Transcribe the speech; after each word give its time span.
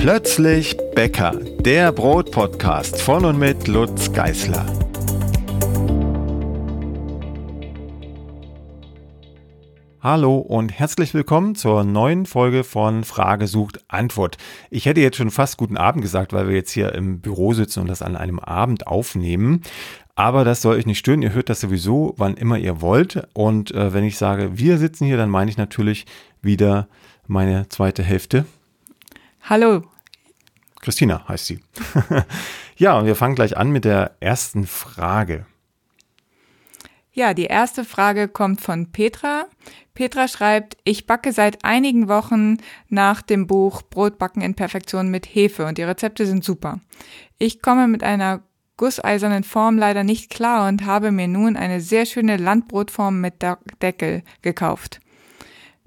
Plötzlich 0.00 0.78
Bäcker, 0.94 1.32
der 1.58 1.92
Brotpodcast 1.92 3.02
von 3.02 3.26
und 3.26 3.38
mit 3.38 3.68
Lutz 3.68 4.10
Geißler. 4.10 4.64
Hallo 10.00 10.38
und 10.38 10.72
herzlich 10.72 11.12
willkommen 11.12 11.54
zur 11.54 11.84
neuen 11.84 12.24
Folge 12.24 12.64
von 12.64 13.04
Frage 13.04 13.46
sucht 13.46 13.84
Antwort. 13.88 14.38
Ich 14.70 14.86
hätte 14.86 15.02
jetzt 15.02 15.18
schon 15.18 15.30
fast 15.30 15.58
guten 15.58 15.76
Abend 15.76 16.00
gesagt, 16.00 16.32
weil 16.32 16.48
wir 16.48 16.56
jetzt 16.56 16.70
hier 16.70 16.94
im 16.94 17.20
Büro 17.20 17.52
sitzen 17.52 17.80
und 17.80 17.88
das 17.88 18.00
an 18.00 18.16
einem 18.16 18.38
Abend 18.38 18.86
aufnehmen. 18.86 19.60
Aber 20.14 20.46
das 20.46 20.62
soll 20.62 20.76
euch 20.76 20.86
nicht 20.86 20.98
stören. 20.98 21.20
Ihr 21.20 21.34
hört 21.34 21.50
das 21.50 21.60
sowieso, 21.60 22.14
wann 22.16 22.38
immer 22.38 22.56
ihr 22.56 22.80
wollt. 22.80 23.28
Und 23.34 23.74
äh, 23.74 23.92
wenn 23.92 24.04
ich 24.04 24.16
sage, 24.16 24.52
wir 24.54 24.78
sitzen 24.78 25.04
hier, 25.04 25.18
dann 25.18 25.28
meine 25.28 25.50
ich 25.50 25.58
natürlich 25.58 26.06
wieder 26.40 26.88
meine 27.26 27.68
zweite 27.68 28.02
Hälfte. 28.02 28.46
Hallo. 29.42 29.82
Christina 30.80 31.26
heißt 31.28 31.46
sie. 31.46 31.60
ja, 32.76 32.98
und 32.98 33.06
wir 33.06 33.16
fangen 33.16 33.34
gleich 33.34 33.56
an 33.56 33.70
mit 33.70 33.84
der 33.84 34.16
ersten 34.20 34.66
Frage. 34.66 35.46
Ja, 37.12 37.34
die 37.34 37.44
erste 37.44 37.84
Frage 37.84 38.28
kommt 38.28 38.60
von 38.60 38.92
Petra. 38.92 39.46
Petra 39.94 40.28
schreibt, 40.28 40.76
ich 40.84 41.06
backe 41.06 41.32
seit 41.32 41.64
einigen 41.64 42.08
Wochen 42.08 42.58
nach 42.88 43.20
dem 43.20 43.46
Buch 43.46 43.82
Brotbacken 43.82 44.42
in 44.42 44.54
Perfektion 44.54 45.10
mit 45.10 45.26
Hefe 45.26 45.66
und 45.66 45.76
die 45.76 45.82
Rezepte 45.82 46.24
sind 46.24 46.44
super. 46.44 46.80
Ich 47.38 47.60
komme 47.60 47.88
mit 47.88 48.04
einer 48.04 48.42
gusseisernen 48.76 49.44
Form 49.44 49.76
leider 49.76 50.04
nicht 50.04 50.30
klar 50.30 50.68
und 50.68 50.86
habe 50.86 51.10
mir 51.10 51.28
nun 51.28 51.56
eine 51.56 51.80
sehr 51.80 52.06
schöne 52.06 52.36
Landbrotform 52.36 53.20
mit 53.20 53.34
Deckel 53.82 54.22
gekauft. 54.40 55.00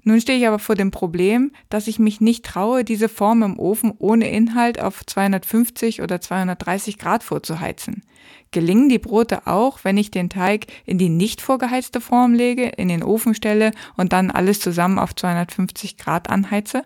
Nun 0.04 0.20
stehe 0.20 0.38
ich 0.38 0.46
aber 0.46 0.58
vor 0.58 0.74
dem 0.74 0.90
Problem, 0.90 1.50
dass 1.70 1.88
ich 1.88 1.98
mich 1.98 2.20
nicht 2.20 2.44
traue, 2.44 2.84
diese 2.84 3.08
Form 3.08 3.42
im 3.42 3.58
Ofen 3.58 3.92
ohne 3.98 4.30
Inhalt 4.30 4.78
auf 4.78 5.04
250 5.04 6.02
oder 6.02 6.20
230 6.20 6.98
Grad 6.98 7.24
vorzuheizen. 7.24 8.02
Gelingen 8.50 8.90
die 8.90 8.98
Brote 8.98 9.46
auch, 9.46 9.80
wenn 9.82 9.96
ich 9.96 10.10
den 10.10 10.28
Teig 10.28 10.66
in 10.84 10.98
die 10.98 11.08
nicht 11.08 11.40
vorgeheizte 11.40 12.00
Form 12.00 12.34
lege, 12.34 12.66
in 12.68 12.88
den 12.88 13.02
Ofen 13.02 13.34
stelle 13.34 13.72
und 13.96 14.12
dann 14.12 14.30
alles 14.30 14.60
zusammen 14.60 14.98
auf 14.98 15.16
250 15.16 15.96
Grad 15.96 16.28
anheize? 16.28 16.84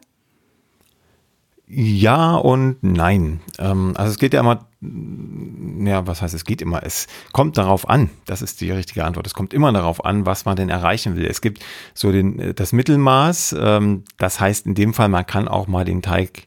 Ja 1.71 2.37
und 2.37 2.79
nein. 2.83 3.41
Ähm, 3.59 3.93
also 3.97 4.11
es 4.11 4.19
geht 4.19 4.33
ja 4.33 4.41
immer, 4.41 4.67
ja, 4.81 6.07
was 6.07 6.23
heißt 6.23 6.35
es 6.35 6.45
geht 6.45 6.63
immer? 6.63 6.83
Es 6.83 7.09
kommt 7.33 7.59
darauf 7.59 7.89
an. 7.89 8.09
Das 8.25 8.41
ist 8.41 8.63
die 8.63 8.71
richtige 8.71 9.05
Antwort. 9.05 9.27
Es 9.27 9.35
kommt 9.35 9.53
immer 9.53 9.71
darauf 9.73 10.05
an, 10.05 10.25
was 10.25 10.47
man 10.47 10.57
denn 10.57 10.71
erreichen 10.71 11.17
will. 11.17 11.27
Es 11.27 11.43
gibt 11.43 11.63
so 11.93 12.11
den, 12.11 12.55
das 12.57 12.73
Mittelmaß. 12.73 13.55
Ähm, 13.59 14.05
das 14.17 14.41
heißt 14.41 14.67
in 14.67 14.75
dem 14.75 14.95
Fall, 14.95 15.11
man 15.11 15.27
kann 15.27 15.47
auch 15.47 15.67
mal 15.67 15.85
den 15.85 16.01
Teig 16.01 16.47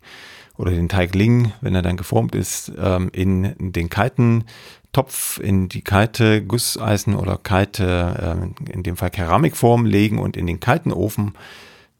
oder 0.58 0.72
den 0.72 0.90
Teigling, 0.90 1.54
wenn 1.62 1.76
er 1.76 1.84
dann 1.84 1.98
geformt 1.98 2.34
ist, 2.34 2.72
ähm, 2.80 3.10
in 3.14 3.56
den 3.60 3.90
kalten 3.90 4.46
Topf, 4.92 5.40
in 5.40 5.70
die 5.70 5.84
kalte 5.84 6.44
Gusseisen 6.44 7.16
oder 7.16 7.38
kalte, 7.42 8.54
in 8.70 8.84
dem 8.84 8.98
Fall 8.98 9.10
Keramikform 9.10 9.86
legen 9.86 10.20
und 10.20 10.36
in 10.36 10.46
den 10.46 10.60
kalten 10.60 10.92
Ofen 10.92 11.34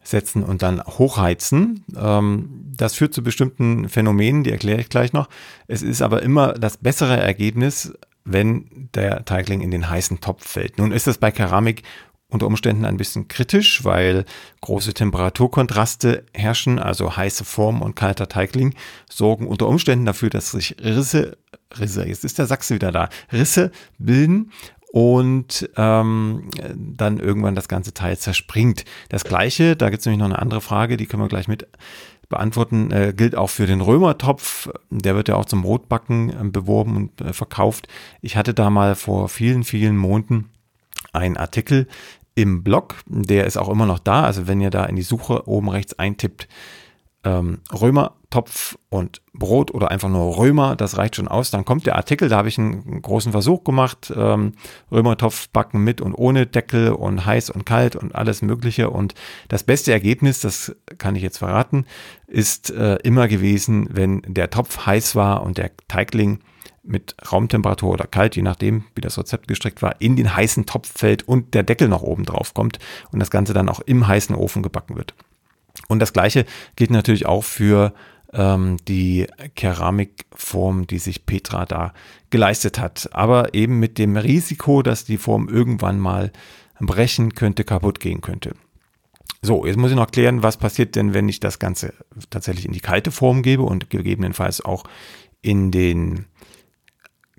setzen 0.04 0.44
und 0.44 0.62
dann 0.62 0.82
hochheizen. 0.84 1.84
Ähm, 1.96 2.72
das 2.76 2.96
führt 2.96 3.14
zu 3.14 3.24
bestimmten 3.24 3.90
Phänomenen, 3.90 4.44
die 4.44 4.52
erkläre 4.52 4.82
ich 4.82 4.90
gleich 4.90 5.14
noch. 5.14 5.30
Es 5.68 5.82
ist 5.82 6.02
aber 6.02 6.24
immer 6.24 6.54
das 6.54 6.78
bessere 6.78 7.18
Ergebnis, 7.18 7.94
wenn 8.24 8.90
der 8.94 9.26
Teigling 9.26 9.62
in 9.62 9.72
den 9.72 9.90
heißen 9.90 10.22
Topf 10.22 10.48
fällt. 10.48 10.78
Nun 10.78 10.92
ist 10.92 11.08
das 11.08 11.18
bei 11.18 11.32
Keramik 11.32 11.84
unter 12.32 12.48
Umständen 12.48 12.86
ein 12.86 12.98
bisschen 12.98 13.28
kritisch, 13.28 13.84
weil 13.84 14.26
große 14.62 14.94
Temperaturkontraste 14.94 16.26
herrschen, 16.34 16.80
also 16.80 17.16
heiße 17.18 17.44
Form 17.44 17.82
und 17.82 17.96
kalter 17.96 18.30
Teigling 18.30 18.74
sorgen 19.10 19.48
unter 19.48 19.68
Umständen 19.68 20.06
dafür, 20.06 20.30
dass 20.30 20.52
sich 20.52 20.78
Risse, 20.82 21.38
Risse, 21.78 22.08
jetzt 22.08 22.24
ist 22.24 22.40
der 22.40 22.46
Sachse 22.46 22.74
wieder 22.76 22.92
da, 22.92 23.10
Risse 23.34 23.72
bilden 23.98 24.52
und 24.92 25.70
ähm, 25.78 26.50
dann 26.76 27.18
irgendwann 27.18 27.56
das 27.56 27.70
ganze 27.70 27.94
Teil 27.94 28.18
zerspringt. 28.18 28.84
Das 29.10 29.24
gleiche, 29.24 29.76
da 29.78 29.90
gibt 29.90 30.02
es 30.02 30.06
nämlich 30.06 30.20
noch 30.20 30.26
eine 30.26 30.40
andere 30.40 30.62
Frage, 30.62 30.98
die 30.98 31.06
können 31.06 31.24
wir 31.24 31.30
gleich 31.30 31.48
mit 31.48 31.68
beantworten, 32.28 32.92
äh, 32.92 33.14
gilt 33.16 33.36
auch 33.36 33.50
für 33.50 33.68
den 33.68 33.82
Römertopf. 33.82 34.70
Der 34.90 35.16
wird 35.16 35.28
ja 35.28 35.36
auch 35.36 35.46
zum 35.46 35.62
Brotbacken 35.62 36.30
äh, 36.30 36.50
beworben 36.50 36.96
und 36.98 37.22
äh, 37.22 37.34
verkauft. 37.34 37.88
Ich 38.22 38.36
hatte 38.36 38.54
da 38.54 38.70
mal 38.70 38.96
vor 38.96 39.30
vielen, 39.30 39.64
vielen 39.64 39.98
Monaten 39.98 40.50
einen 41.14 41.38
Artikel 41.38 41.88
im 42.36 42.64
Blog, 42.64 42.96
der 43.06 43.46
ist 43.46 43.58
auch 43.58 43.70
immer 43.70 43.86
noch 43.86 44.00
da. 44.00 44.24
Also 44.24 44.48
wenn 44.48 44.62
ihr 44.62 44.70
da 44.72 44.86
in 44.86 44.96
die 44.96 45.02
Suche 45.02 45.48
oben 45.48 45.70
rechts 45.70 46.00
eintippt, 46.00 46.48
ähm, 47.24 47.60
Römertopf 47.72 48.78
und 48.90 49.22
Brot 49.34 49.72
oder 49.72 49.92
einfach 49.92 50.10
nur 50.10 50.38
Römer, 50.38 50.76
das 50.76 50.98
reicht 50.98 51.16
schon 51.16 51.28
aus. 51.28 51.52
Dann 51.52 51.66
kommt 51.66 51.86
der 51.86 51.96
Artikel, 51.96 52.30
da 52.30 52.38
habe 52.38 52.48
ich 52.48 52.58
einen 52.58 53.02
großen 53.02 53.32
Versuch 53.32 53.64
gemacht, 53.64 54.12
ähm, 54.16 54.54
Römertopf 54.92 55.50
backen 55.50 55.84
mit 55.84 56.02
und 56.02 56.14
ohne 56.16 56.48
Deckel 56.48 56.90
und 56.90 57.26
heiß 57.26 57.50
und 57.52 57.66
kalt 57.66 57.96
und 57.96 58.16
alles 58.16 58.42
Mögliche. 58.42 58.90
Und 58.90 59.14
das 59.50 59.64
beste 59.64 59.92
Ergebnis, 59.92 60.42
das 60.42 60.76
kann 60.98 61.16
ich 61.16 61.24
jetzt 61.24 61.38
verraten, 61.38 61.86
ist 62.28 62.72
äh, 62.72 62.96
immer 63.04 63.28
gewesen, 63.28 63.88
wenn 63.92 64.22
der 64.28 64.50
Topf 64.50 64.86
heiß 64.86 65.16
war 65.16 65.44
und 65.44 65.58
der 65.58 65.72
Teigling 65.88 66.40
mit 66.84 67.16
Raumtemperatur 67.32 67.92
oder 67.92 68.08
kalt, 68.08 68.36
je 68.36 68.42
nachdem, 68.42 68.86
wie 68.96 69.02
das 69.02 69.18
Rezept 69.18 69.48
gestrickt 69.48 69.82
war, 69.84 70.02
in 70.02 70.16
den 70.16 70.36
heißen 70.36 70.66
Topf 70.66 70.92
fällt 70.98 71.28
und 71.28 71.54
der 71.54 71.62
Deckel 71.62 71.88
noch 71.88 72.02
oben 72.02 72.26
drauf 72.26 72.56
kommt 72.56 72.80
und 73.12 73.20
das 73.20 73.30
Ganze 73.30 73.54
dann 73.54 73.70
auch 73.70 73.82
im 73.82 74.08
heißen 74.08 74.36
Ofen 74.36 74.64
gebacken 74.64 74.96
wird. 74.96 75.14
Und 75.92 76.00
das 76.00 76.14
gleiche 76.14 76.46
gilt 76.78 76.90
natürlich 76.90 77.26
auch 77.26 77.44
für 77.44 77.94
ähm, 78.32 78.78
die 78.88 79.28
Keramikform, 79.56 80.88
die 80.88 81.00
sich 81.00 81.26
Petra 81.26 81.66
da 81.66 81.94
geleistet 82.30 82.80
hat. 82.80 83.10
Aber 83.12 83.54
eben 83.54 83.78
mit 83.78 83.98
dem 83.98 84.16
Risiko, 84.16 84.84
dass 84.84 85.04
die 85.04 85.18
Form 85.18 85.50
irgendwann 85.50 86.00
mal 86.00 86.32
brechen 86.80 87.36
könnte, 87.36 87.66
kaputt 87.66 88.00
gehen 88.00 88.22
könnte. 88.22 88.54
So, 89.42 89.66
jetzt 89.66 89.76
muss 89.76 89.92
ich 89.92 89.98
noch 89.98 90.12
klären, 90.12 90.44
was 90.44 90.56
passiert 90.56 90.96
denn, 90.96 91.14
wenn 91.14 91.28
ich 91.28 91.42
das 91.42 91.60
Ganze 91.60 91.94
tatsächlich 92.30 92.66
in 92.66 92.72
die 92.72 92.80
kalte 92.80 93.12
Form 93.12 93.42
gebe 93.42 93.64
und 93.64 93.90
gegebenenfalls 93.90 94.64
auch 94.64 94.86
in 95.42 95.72
den 95.72 96.26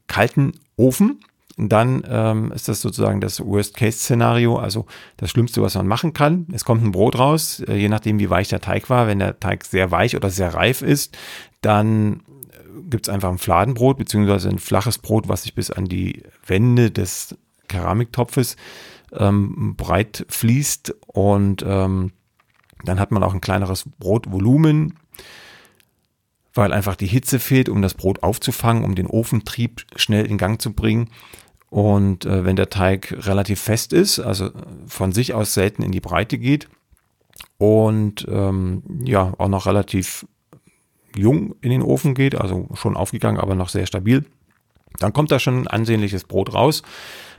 kalten 0.09 0.53
Ofen 0.77 1.25
dann 1.57 2.03
ähm, 2.09 2.53
ist 2.53 2.69
das 2.69 2.81
sozusagen 2.81 3.21
das 3.21 3.45
Worst-Case-Szenario, 3.45 4.57
also 4.57 4.87
das 5.17 5.31
Schlimmste, 5.31 5.61
was 5.63 5.75
man 5.75 5.87
machen 5.87 6.13
kann. 6.13 6.47
Es 6.53 6.65
kommt 6.65 6.83
ein 6.83 6.93
Brot 6.93 7.19
raus, 7.19 7.61
äh, 7.67 7.75
je 7.75 7.89
nachdem, 7.89 8.19
wie 8.19 8.31
weich 8.31 8.49
der 8.49 8.61
Teig 8.61 8.89
war. 8.89 9.07
Wenn 9.07 9.19
der 9.19 9.39
Teig 9.39 9.65
sehr 9.65 9.91
weich 9.91 10.17
oder 10.17 10.31
sehr 10.31 10.55
reif 10.55 10.83
ist, 10.83 11.17
dann 11.61 12.23
äh, 12.51 12.81
gibt 12.89 13.07
es 13.07 13.13
einfach 13.13 13.29
ein 13.29 13.39
Fladenbrot, 13.39 13.99
beziehungsweise 13.99 14.49
ein 14.49 14.59
flaches 14.59 14.99
Brot, 14.99 15.29
was 15.29 15.43
sich 15.43 15.55
bis 15.55 15.71
an 15.71 15.87
die 15.87 16.23
Wände 16.47 16.91
des 16.91 17.37
Keramiktopfes 17.69 18.57
ähm, 19.13 19.75
breit 19.77 20.25
fließt 20.29 20.95
und 21.07 21.65
ähm, 21.67 22.13
dann 22.85 22.99
hat 22.99 23.13
man 23.13 23.23
auch 23.23 23.35
ein 23.35 23.41
kleineres 23.41 23.85
Brotvolumen 23.99 24.99
weil 26.55 26.73
einfach 26.73 26.97
die 26.97 27.07
Hitze 27.07 27.39
fehlt, 27.39 27.69
um 27.69 27.83
das 27.83 27.95
Brot 27.95 28.23
aufzufangen, 28.23 28.85
um 28.85 28.95
den 28.95 29.07
Ofentrieb 29.07 29.85
schnell 29.97 30.27
in 30.27 30.39
Gang 30.39 30.61
zu 30.61 30.73
bringen. 30.73 31.09
Und 31.71 32.27
äh, 32.27 32.45
wenn 32.45 32.57
der 32.57 32.69
Teig 32.69 33.15
relativ 33.27 33.61
fest 33.61 33.93
ist, 33.93 34.19
also 34.19 34.51
von 34.87 35.13
sich 35.13 35.33
aus 35.33 35.55
selten 35.55 35.83
in 35.83 35.93
die 35.93 36.01
Breite 36.01 36.37
geht 36.37 36.69
und 37.57 38.27
ähm, 38.29 38.83
ja 39.05 39.33
auch 39.39 39.49
noch 39.49 39.65
relativ 39.65 40.27
jung 41.17 41.55
in 41.63 41.71
den 41.71 41.83
Ofen 41.83 42.15
geht, 42.15 42.35
also 42.35 42.69
schon 42.75 42.97
aufgegangen, 42.97 43.41
aber 43.41 43.55
noch 43.55 43.71
sehr 43.71 43.87
stabil, 43.87 44.25
dann 44.99 45.15
kommt 45.15 45.31
da 45.31 45.39
schon 45.39 45.61
ein 45.61 45.67
ansehnliches 45.67 46.25
Brot 46.25 46.53
raus. 46.53 46.83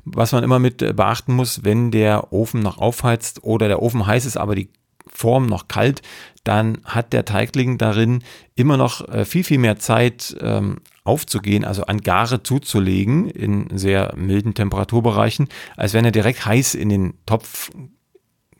Was 0.06 0.32
man 0.32 0.44
immer 0.44 0.60
mit 0.60 0.80
beachten 0.80 1.34
muss, 1.36 1.64
wenn 1.64 1.92
der 1.92 2.34
Ofen 2.34 2.62
noch 2.62 2.80
aufheizt 2.80 3.44
oder 3.44 3.68
der 3.68 3.82
Ofen 3.82 4.06
heiß 4.06 4.26
ist, 4.26 4.38
aber 4.38 4.56
die 4.56 4.70
Form 5.08 5.46
noch 5.46 5.68
kalt, 5.68 6.02
dann 6.44 6.80
hat 6.84 7.14
der 7.14 7.26
Teigling 7.26 7.78
darin 7.78 8.24
immer 8.56 8.78
noch 8.78 9.08
äh, 9.08 9.26
viel, 9.26 9.44
viel 9.44 9.58
mehr 9.58 9.78
Zeit 9.80 10.36
ähm, 10.42 10.78
aufzugehen, 11.04 11.66
also 11.66 11.86
an 11.86 12.02
Gare 12.02 12.44
zuzulegen 12.44 13.30
in 13.30 13.78
sehr 13.78 14.14
milden 14.16 14.54
Temperaturbereichen, 14.54 15.48
als 15.78 15.94
wenn 15.94 16.06
er 16.06 16.12
direkt 16.12 16.46
heiß 16.46 16.76
in 16.76 16.90
den 16.90 17.14
Topf 17.26 17.72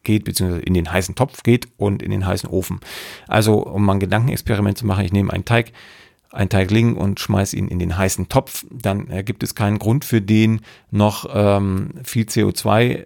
geht, 0.04 0.26
beziehungsweise 0.26 0.64
in 0.64 0.74
den 0.74 0.92
heißen 0.92 1.16
Topf 1.16 1.44
geht 1.44 1.68
und 1.78 2.04
in 2.04 2.12
den 2.12 2.26
heißen 2.26 2.50
Ofen. 2.50 2.80
Also, 3.28 3.66
um 3.66 3.86
mal 3.86 3.94
ein 3.94 4.00
Gedankenexperiment 4.00 4.78
zu 4.78 4.86
machen, 4.86 5.06
ich 5.06 5.14
nehme 5.14 5.32
einen 5.32 5.46
Teig, 5.46 5.72
einen 6.32 6.50
Teigling 6.50 6.96
und 6.96 7.20
schmeiße 7.20 7.56
ihn 7.56 7.68
in 7.68 7.80
den 7.80 7.98
heißen 7.98 8.28
Topf, 8.28 8.66
dann 8.72 9.10
äh, 9.10 9.24
gibt 9.24 9.44
es 9.44 9.56
keinen 9.56 9.80
Grund 9.80 10.04
für 10.04 10.22
den 10.22 10.62
noch 10.92 11.28
ähm, 11.34 11.92
viel 12.04 12.26
CO2 12.26 13.06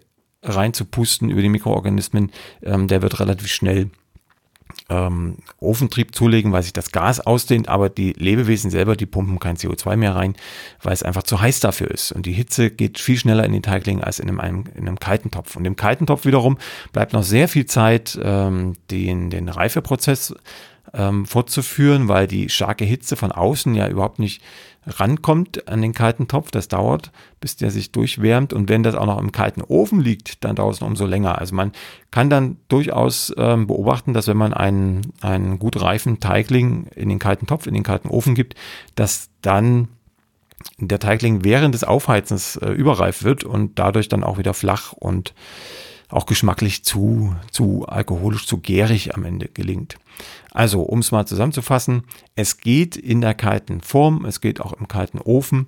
reinzupusten 0.54 1.30
über 1.30 1.42
die 1.42 1.48
Mikroorganismen, 1.48 2.32
ähm, 2.62 2.88
der 2.88 3.02
wird 3.02 3.20
relativ 3.20 3.48
schnell 3.48 3.90
ähm, 4.88 5.36
Ofentrieb 5.60 6.14
zulegen, 6.14 6.52
weil 6.52 6.62
sich 6.62 6.72
das 6.72 6.92
Gas 6.92 7.20
ausdehnt, 7.20 7.68
aber 7.68 7.88
die 7.88 8.12
Lebewesen 8.12 8.70
selber, 8.70 8.96
die 8.96 9.06
pumpen 9.06 9.38
kein 9.38 9.56
CO2 9.56 9.96
mehr 9.96 10.14
rein, 10.14 10.34
weil 10.82 10.92
es 10.92 11.02
einfach 11.02 11.22
zu 11.22 11.40
heiß 11.40 11.60
dafür 11.60 11.90
ist. 11.90 12.12
Und 12.12 12.26
die 12.26 12.32
Hitze 12.32 12.70
geht 12.70 12.98
viel 12.98 13.18
schneller 13.18 13.44
in 13.44 13.52
den 13.52 13.62
Teigling 13.62 14.02
als 14.02 14.18
in 14.18 14.40
einem, 14.40 14.64
in 14.74 14.86
einem 14.86 14.98
kalten 14.98 15.30
Topf. 15.30 15.56
Und 15.56 15.64
im 15.64 15.76
kalten 15.76 16.06
Topf 16.06 16.24
wiederum 16.24 16.58
bleibt 16.92 17.12
noch 17.12 17.22
sehr 17.22 17.48
viel 17.48 17.66
Zeit, 17.66 18.18
ähm, 18.22 18.74
den, 18.90 19.30
den 19.30 19.48
Reifeprozess 19.48 20.34
ähm, 20.94 21.26
fortzuführen, 21.26 22.08
weil 22.08 22.26
die 22.26 22.48
starke 22.48 22.84
Hitze 22.84 23.16
von 23.16 23.32
außen 23.32 23.74
ja 23.74 23.88
überhaupt 23.88 24.18
nicht 24.18 24.42
rankommt 24.86 25.68
an 25.68 25.82
den 25.82 25.92
kalten 25.92 26.28
Topf. 26.28 26.50
Das 26.50 26.68
dauert, 26.68 27.10
bis 27.40 27.56
der 27.56 27.70
sich 27.70 27.92
durchwärmt. 27.92 28.52
Und 28.52 28.68
wenn 28.68 28.82
das 28.82 28.94
auch 28.94 29.06
noch 29.06 29.18
im 29.18 29.32
kalten 29.32 29.62
Ofen 29.62 30.00
liegt, 30.00 30.44
dann 30.44 30.56
dauert 30.56 30.74
es 30.74 30.80
noch 30.80 30.88
umso 30.88 31.06
länger. 31.06 31.38
Also 31.38 31.54
man 31.54 31.72
kann 32.10 32.30
dann 32.30 32.56
durchaus 32.68 33.32
ähm, 33.36 33.66
beobachten, 33.66 34.14
dass 34.14 34.28
wenn 34.28 34.36
man 34.36 34.54
einen, 34.54 35.12
einen 35.20 35.58
gut 35.58 35.80
reifen 35.80 36.20
Teigling 36.20 36.86
in 36.94 37.08
den 37.08 37.18
kalten 37.18 37.46
Topf, 37.46 37.66
in 37.66 37.74
den 37.74 37.82
kalten 37.82 38.08
Ofen 38.08 38.34
gibt, 38.34 38.54
dass 38.94 39.28
dann 39.42 39.88
der 40.78 40.98
Teigling 40.98 41.44
während 41.44 41.74
des 41.74 41.84
Aufheizens 41.84 42.56
äh, 42.56 42.70
überreif 42.70 43.22
wird 43.22 43.44
und 43.44 43.78
dadurch 43.78 44.08
dann 44.08 44.24
auch 44.24 44.38
wieder 44.38 44.54
flach 44.54 44.92
und 44.92 45.34
auch 46.08 46.26
geschmacklich 46.26 46.84
zu, 46.84 47.36
zu 47.50 47.86
alkoholisch, 47.86 48.46
zu 48.46 48.58
gärig 48.58 49.14
am 49.14 49.24
Ende 49.24 49.48
gelingt. 49.48 49.96
Also, 50.52 50.82
um 50.82 51.00
es 51.00 51.12
mal 51.12 51.26
zusammenzufassen, 51.26 52.04
es 52.34 52.58
geht 52.58 52.96
in 52.96 53.20
der 53.20 53.34
kalten 53.34 53.80
Form, 53.80 54.24
es 54.24 54.40
geht 54.40 54.60
auch 54.60 54.72
im 54.72 54.88
kalten 54.88 55.18
Ofen, 55.18 55.66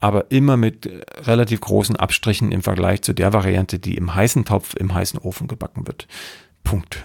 aber 0.00 0.30
immer 0.30 0.56
mit 0.56 0.88
relativ 1.26 1.60
großen 1.60 1.96
Abstrichen 1.96 2.52
im 2.52 2.62
Vergleich 2.62 3.02
zu 3.02 3.14
der 3.14 3.32
Variante, 3.32 3.78
die 3.78 3.96
im 3.96 4.14
heißen 4.14 4.44
Topf, 4.44 4.74
im 4.74 4.94
heißen 4.94 5.18
Ofen 5.18 5.48
gebacken 5.48 5.86
wird. 5.86 6.06
Punkt. 6.62 7.04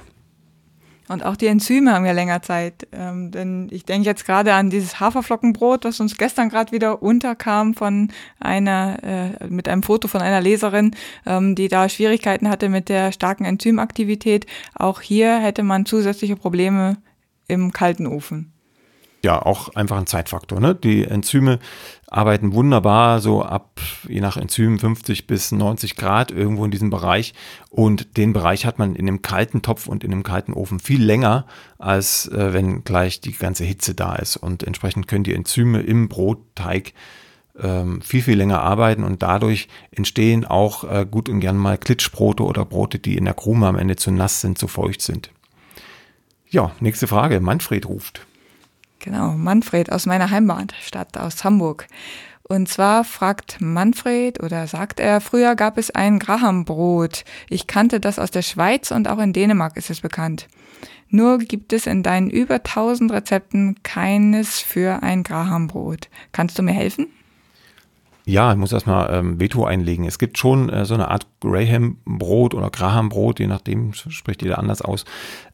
Und 1.13 1.24
auch 1.24 1.36
die 1.36 1.48
Enzyme 1.48 1.94
haben 1.94 2.06
ja 2.06 2.12
länger 2.12 2.42
Zeit. 2.42 2.88
Ähm, 2.92 3.31
denn 3.31 3.68
ich 3.71 3.86
denke 3.86 4.07
jetzt 4.07 4.25
gerade 4.25 4.54
an 4.54 4.69
dieses 4.69 5.00
Haferflockenbrot, 5.00 5.86
das 5.86 6.00
uns 6.00 6.18
gestern 6.18 6.50
gerade 6.50 6.71
wieder 6.71 7.01
unterkam 7.01 7.74
von 7.75 8.12
einer, 8.39 8.98
äh, 9.04 9.48
mit 9.48 9.69
einem 9.69 9.83
Foto 9.83 10.07
von 10.07 10.21
einer 10.21 10.42
Leserin, 10.42 10.95
ähm, 11.25 11.56
die 11.56 11.68
da 11.68 11.88
Schwierigkeiten 11.88 12.50
hatte 12.50 12.68
mit 12.68 12.89
der 12.89 13.12
starken 13.12 13.45
Enzymaktivität. 13.45 14.48
Auch 14.75 15.01
hier 15.01 15.38
hätte 15.38 15.63
man 15.63 15.86
zusätzliche 15.86 16.36
Probleme 16.36 16.98
im 17.48 17.71
kalten 17.71 18.07
Ofen 18.07 18.54
ja 19.24 19.42
auch 19.42 19.69
einfach 19.69 19.98
ein 19.98 20.06
Zeitfaktor. 20.06 20.60
Ne? 20.60 20.75
Die 20.75 21.06
Enzyme 21.06 21.60
arbeiten 22.13 22.54
wunderbar 22.54 23.19
so 23.19 23.44
ab, 23.44 23.80
je 24.07 24.21
nach 24.21 24.38
Enzym, 24.38 24.77
50 24.77 25.25
bis 25.25 25.51
90 25.51 25.95
Grad 25.95 26.31
irgendwo 26.31 26.63
in 26.63 26.71
diesem 26.71 26.89
Bereich. 26.89 27.33
Und 27.69 28.18
den 28.18 28.33
Bereich 28.33 28.65
hat 28.65 28.77
man 28.77 28.95
in 28.95 29.06
dem 29.07 29.21
kalten 29.21 29.62
Topf 29.62 29.88
und 29.88 30.04
in 30.04 30.12
dem 30.12 30.24
kalten 30.24 30.54
Ofen 30.54 30.80
viel 30.80 31.04
länger, 31.04 31.45
als 31.80 32.27
äh, 32.27 32.54
wenn 32.54 32.83
gleich 32.83 33.19
die 33.19 33.33
ganze 33.33 33.63
Hitze 33.63 33.95
da 33.95 34.15
ist. 34.15 34.38
Und 34.38 34.63
entsprechend 34.63 35.07
können 35.07 35.24
die 35.24 35.33
Enzyme 35.33 35.81
im 35.81 36.07
Brotteig 36.07 36.94
ähm, 37.60 38.01
viel, 38.01 38.21
viel 38.21 38.38
länger 38.38 38.62
arbeiten 38.62 39.04
und 39.04 39.21
dadurch 39.21 39.68
entstehen 39.92 40.45
auch 40.45 40.83
äh, 40.83 41.06
gut 41.10 41.30
und 41.30 41.39
gern 41.39 41.57
mal 41.57 41.77
Klitschbrote 41.77 42.44
oder 42.44 42.65
Brote, 42.65 43.00
die 43.00 43.18
in 43.18 43.25
der 43.25 43.33
Krume 43.33 43.68
am 43.68 43.75
Ende 43.75 43.95
zu 43.95 44.12
nass 44.12 44.42
sind, 44.42 44.57
zu 44.57 44.68
feucht 44.68 45.01
sind. 45.01 45.31
Ja, 46.50 46.71
nächste 46.80 47.07
Frage. 47.07 47.39
Manfred 47.39 47.88
ruft. 47.88 48.25
Genau, 49.03 49.31
Manfred 49.33 49.91
aus 49.91 50.05
meiner 50.05 50.31
Heimatstadt, 50.31 51.17
aus 51.17 51.44
Hamburg. 51.44 51.88
Und 52.44 52.69
zwar 52.69 53.03
fragt 53.03 53.59
Manfred 53.59 54.41
oder 54.41 54.65
sagt 54.65 55.01
er, 55.01 55.19
früher 55.19 55.55
gab 55.55 55.77
es 55.77 55.91
ein 55.91 56.19
Grahambrot. 56.19 57.25
Ich 57.50 57.67
kannte 57.67 58.00
das 58.00 58.17
aus 58.17 58.31
der 58.31 58.44
Schweiz 58.44 58.91
und 58.91 59.09
auch 59.09 59.19
in 59.19 59.33
Dänemark 59.33 59.75
ist 59.75 59.89
es 59.89 60.00
bekannt. 60.00 60.47
Nur 61.09 61.38
gibt 61.38 61.73
es 61.73 61.85
in 61.85 62.01
deinen 62.01 62.29
über 62.29 62.55
1000 62.55 63.11
Rezepten 63.11 63.75
keines 63.83 64.59
für 64.59 65.03
ein 65.03 65.23
Grahambrot. 65.23 66.07
Kannst 66.31 66.57
du 66.57 66.63
mir 66.63 66.71
helfen? 66.71 67.07
Ja, 68.25 68.53
ich 68.53 68.57
muss 68.57 68.71
erstmal 68.71 69.13
ähm, 69.13 69.39
Veto 69.39 69.65
einlegen. 69.65 70.05
Es 70.05 70.17
gibt 70.17 70.38
schon 70.38 70.69
äh, 70.69 70.85
so 70.85 70.94
eine 70.94 71.09
Art 71.09 71.27
Graham-Brot 71.41 72.53
oder 72.53 72.69
Graham-Brot, 72.69 73.39
je 73.39 73.47
nachdem 73.47 73.94
spricht 73.94 74.41
jeder 74.41 74.59
anders 74.59 74.81
aus, 74.81 75.03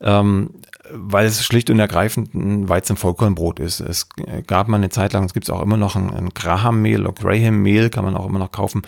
ähm, 0.02 0.52
weil 0.92 1.26
es 1.26 1.44
schlicht 1.44 1.70
und 1.70 1.80
ergreifend 1.80 2.34
ein 2.34 2.68
Weizen-Vollkornbrot 2.68 3.60
ist. 3.60 3.80
Es 3.80 4.08
gab 4.48 4.68
mal 4.68 4.78
eine 4.78 4.90
Zeit 4.90 5.14
lang, 5.14 5.26
es 5.26 5.34
gibt 5.34 5.50
auch 5.50 5.62
immer 5.62 5.78
noch 5.78 5.96
ein, 5.96 6.10
ein 6.12 6.30
Graham-Mehl 6.30 7.02
oder 7.06 7.14
Graham-Mehl, 7.14 7.90
kann 7.90 8.06
man 8.06 8.16
auch 8.16 8.28
immer 8.28 8.40
noch 8.40 8.52
kaufen. 8.52 8.82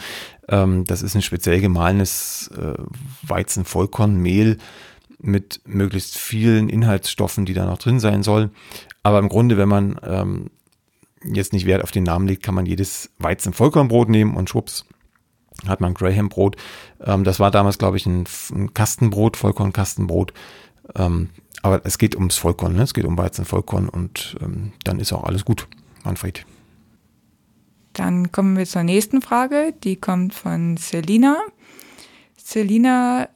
Ähm, 0.47 0.83
das 0.85 1.01
ist 1.01 1.15
ein 1.15 1.21
speziell 1.21 1.61
gemahlenes 1.61 2.51
äh, 2.57 2.73
Weizen-Vollkornmehl 3.23 4.57
mit 5.19 5.61
möglichst 5.65 6.17
vielen 6.17 6.69
Inhaltsstoffen, 6.69 7.45
die 7.45 7.53
da 7.53 7.65
noch 7.65 7.77
drin 7.77 7.99
sein 7.99 8.23
sollen. 8.23 8.51
Aber 9.03 9.19
im 9.19 9.29
Grunde, 9.29 9.57
wenn 9.57 9.69
man 9.69 9.99
ähm, 10.03 10.49
jetzt 11.23 11.53
nicht 11.53 11.65
Wert 11.65 11.83
auf 11.83 11.91
den 11.91 12.03
Namen 12.03 12.27
legt, 12.27 12.43
kann 12.43 12.55
man 12.55 12.65
jedes 12.65 13.11
Weizen-Vollkornbrot 13.19 14.09
nehmen 14.09 14.35
und 14.35 14.49
schwupps, 14.49 14.85
hat 15.67 15.81
man 15.81 15.93
Graham-Brot. 15.93 16.55
Ähm, 17.03 17.23
das 17.23 17.39
war 17.39 17.51
damals, 17.51 17.77
glaube 17.77 17.97
ich, 17.97 18.05
ein, 18.05 18.25
ein 18.53 18.73
Kastenbrot, 18.73 19.37
Vollkorn-Kastenbrot. 19.37 20.33
Ähm, 20.95 21.29
aber 21.61 21.81
es 21.83 21.97
geht 21.97 22.15
ums 22.15 22.37
Vollkorn, 22.37 22.75
ne? 22.75 22.83
es 22.83 22.93
geht 22.93 23.05
um 23.05 23.17
Weizen-Vollkorn 23.17 23.89
und 23.89 24.35
ähm, 24.41 24.73
dann 24.83 24.99
ist 24.99 25.13
auch 25.13 25.23
alles 25.23 25.45
gut, 25.45 25.67
Manfred. 26.03 26.45
Dann 27.93 28.31
kommen 28.31 28.57
wir 28.57 28.65
zur 28.65 28.83
nächsten 28.83 29.21
Frage, 29.21 29.73
die 29.83 29.97
kommt 29.97 30.33
von 30.33 30.77
Selina. 30.77 31.37
Selina 32.37 33.29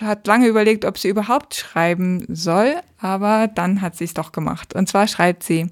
hat 0.00 0.26
lange 0.26 0.46
überlegt, 0.46 0.84
ob 0.84 0.98
sie 0.98 1.08
überhaupt 1.08 1.54
schreiben 1.54 2.24
soll, 2.28 2.76
aber 2.98 3.48
dann 3.48 3.80
hat 3.80 3.96
sie 3.96 4.04
es 4.04 4.14
doch 4.14 4.32
gemacht. 4.32 4.74
Und 4.74 4.88
zwar 4.88 5.08
schreibt 5.08 5.42
sie, 5.42 5.70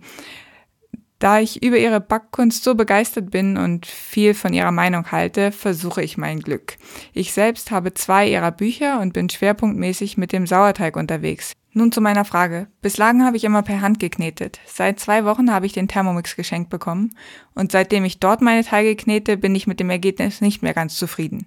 da 1.20 1.38
ich 1.38 1.62
über 1.62 1.76
ihre 1.76 2.00
Backkunst 2.00 2.64
so 2.64 2.74
begeistert 2.74 3.30
bin 3.30 3.56
und 3.56 3.86
viel 3.86 4.34
von 4.34 4.52
ihrer 4.52 4.72
Meinung 4.72 5.12
halte, 5.12 5.52
versuche 5.52 6.02
ich 6.02 6.18
mein 6.18 6.40
Glück. 6.40 6.76
Ich 7.12 7.32
selbst 7.32 7.70
habe 7.70 7.94
zwei 7.94 8.28
ihrer 8.28 8.50
Bücher 8.50 9.00
und 9.00 9.12
bin 9.12 9.28
schwerpunktmäßig 9.28 10.16
mit 10.16 10.32
dem 10.32 10.46
Sauerteig 10.46 10.96
unterwegs. 10.96 11.52
Nun 11.72 11.92
zu 11.92 12.00
meiner 12.00 12.24
Frage. 12.24 12.66
Bislang 12.82 13.24
habe 13.24 13.36
ich 13.36 13.44
immer 13.44 13.62
per 13.62 13.80
Hand 13.82 14.00
geknetet. 14.00 14.58
Seit 14.66 14.98
zwei 14.98 15.24
Wochen 15.24 15.52
habe 15.52 15.66
ich 15.66 15.72
den 15.72 15.86
Thermomix 15.86 16.34
geschenkt 16.34 16.70
bekommen 16.70 17.14
und 17.54 17.70
seitdem 17.70 18.04
ich 18.04 18.18
dort 18.18 18.40
meine 18.40 18.64
Teige 18.64 18.96
knete, 18.96 19.36
bin 19.36 19.54
ich 19.54 19.66
mit 19.66 19.78
dem 19.78 19.90
Ergebnis 19.90 20.40
nicht 20.40 20.62
mehr 20.62 20.74
ganz 20.74 20.96
zufrieden. 20.96 21.46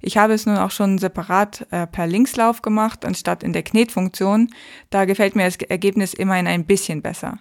Ich 0.00 0.16
habe 0.16 0.34
es 0.34 0.46
nun 0.46 0.58
auch 0.58 0.72
schon 0.72 0.98
separat 0.98 1.64
äh, 1.70 1.86
per 1.86 2.08
Linkslauf 2.08 2.60
gemacht, 2.60 3.04
anstatt 3.04 3.44
in 3.44 3.52
der 3.52 3.62
Knetfunktion. 3.62 4.52
Da 4.90 5.04
gefällt 5.04 5.36
mir 5.36 5.44
das 5.44 5.56
Ergebnis 5.56 6.12
immerhin 6.12 6.48
ein 6.48 6.66
bisschen 6.66 7.02
besser. 7.02 7.38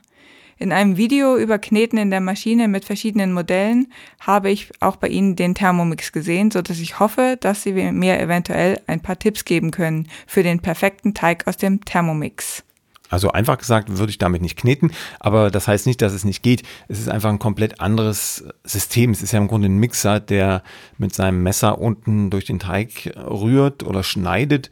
In 0.62 0.72
einem 0.72 0.96
Video 0.96 1.38
über 1.38 1.58
Kneten 1.58 1.98
in 1.98 2.12
der 2.12 2.22
Maschine 2.22 2.68
mit 2.68 2.86
verschiedenen 2.86 3.34
Modellen 3.34 3.88
habe 4.20 4.52
ich 4.52 4.70
auch 4.80 4.96
bei 4.96 5.08
Ihnen 5.08 5.36
den 5.36 5.56
Thermomix 5.56 6.12
gesehen, 6.12 6.52
so 6.52 6.62
dass 6.62 6.78
ich 6.78 7.00
hoffe, 7.00 7.36
dass 7.42 7.64
Sie 7.64 7.74
mir 7.74 8.20
eventuell 8.20 8.80
ein 8.86 9.00
paar 9.00 9.18
Tipps 9.18 9.44
geben 9.44 9.72
können 9.72 10.08
für 10.28 10.44
den 10.44 10.60
perfekten 10.60 11.16
Teig 11.16 11.48
aus 11.48 11.58
dem 11.58 11.84
Thermomix. 11.84 12.64
Also 13.10 13.32
einfach 13.32 13.58
gesagt 13.58 13.98
würde 13.98 14.12
ich 14.12 14.20
damit 14.20 14.44
nicht 14.44 14.56
kneten, 14.56 14.92
aber 15.20 15.50
das 15.50 15.68
heißt 15.68 15.88
nicht, 15.88 16.00
dass 16.00 16.14
es 16.14 16.26
nicht 16.26 16.44
geht. 16.44 16.62
Es 16.88 17.00
ist 17.00 17.10
einfach 17.10 17.30
ein 17.30 17.40
komplett 17.40 17.82
anderes 17.82 18.46
System. 18.64 19.10
Es 19.10 19.24
ist 19.24 19.32
ja 19.32 19.40
im 19.40 19.48
Grunde 19.48 19.68
ein 19.68 19.80
Mixer, 19.80 20.20
der 20.20 20.62
mit 21.00 21.16
seinem 21.16 21.42
Messer 21.42 21.80
unten 21.80 22.30
durch 22.30 22.46
den 22.46 22.60
Teig 22.60 23.12
rührt 23.18 23.82
oder 23.82 24.04
schneidet. 24.04 24.70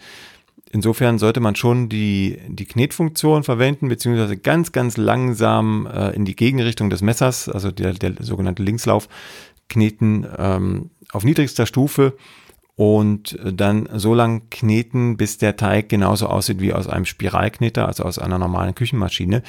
Insofern 0.72 1.18
sollte 1.18 1.40
man 1.40 1.56
schon 1.56 1.90
die, 1.90 2.40
die 2.48 2.66
Knetfunktion 2.66 3.44
verwenden, 3.44 3.90
beziehungsweise 3.90 4.38
ganz, 4.38 4.72
ganz 4.72 4.98
langsam 4.98 5.88
äh, 5.88 6.12
in 6.12 6.26
die 6.26 6.36
Gegenrichtung 6.36 6.92
des 6.92 7.02
Messers, 7.02 7.50
also 7.50 7.72
der, 7.72 7.94
der 7.94 8.14
sogenannte 8.20 8.62
Linkslauf, 8.62 9.10
kneten 9.68 10.28
ähm, 10.38 10.92
auf 11.12 11.24
niedrigster 11.24 11.66
Stufe 11.66 12.16
und 12.76 13.38
dann 13.44 13.90
so 13.94 14.14
lang 14.14 14.44
kneten, 14.52 15.18
bis 15.18 15.38
der 15.38 15.58
Teig 15.58 15.90
genauso 15.90 16.28
aussieht 16.28 16.62
wie 16.62 16.72
aus 16.72 16.88
einem 16.88 17.06
Spiralkneter, 17.06 17.88
also 17.88 18.04
aus 18.04 18.20
einer 18.20 18.38
normalen 18.38 18.76
Küchenmaschine. 18.76 19.44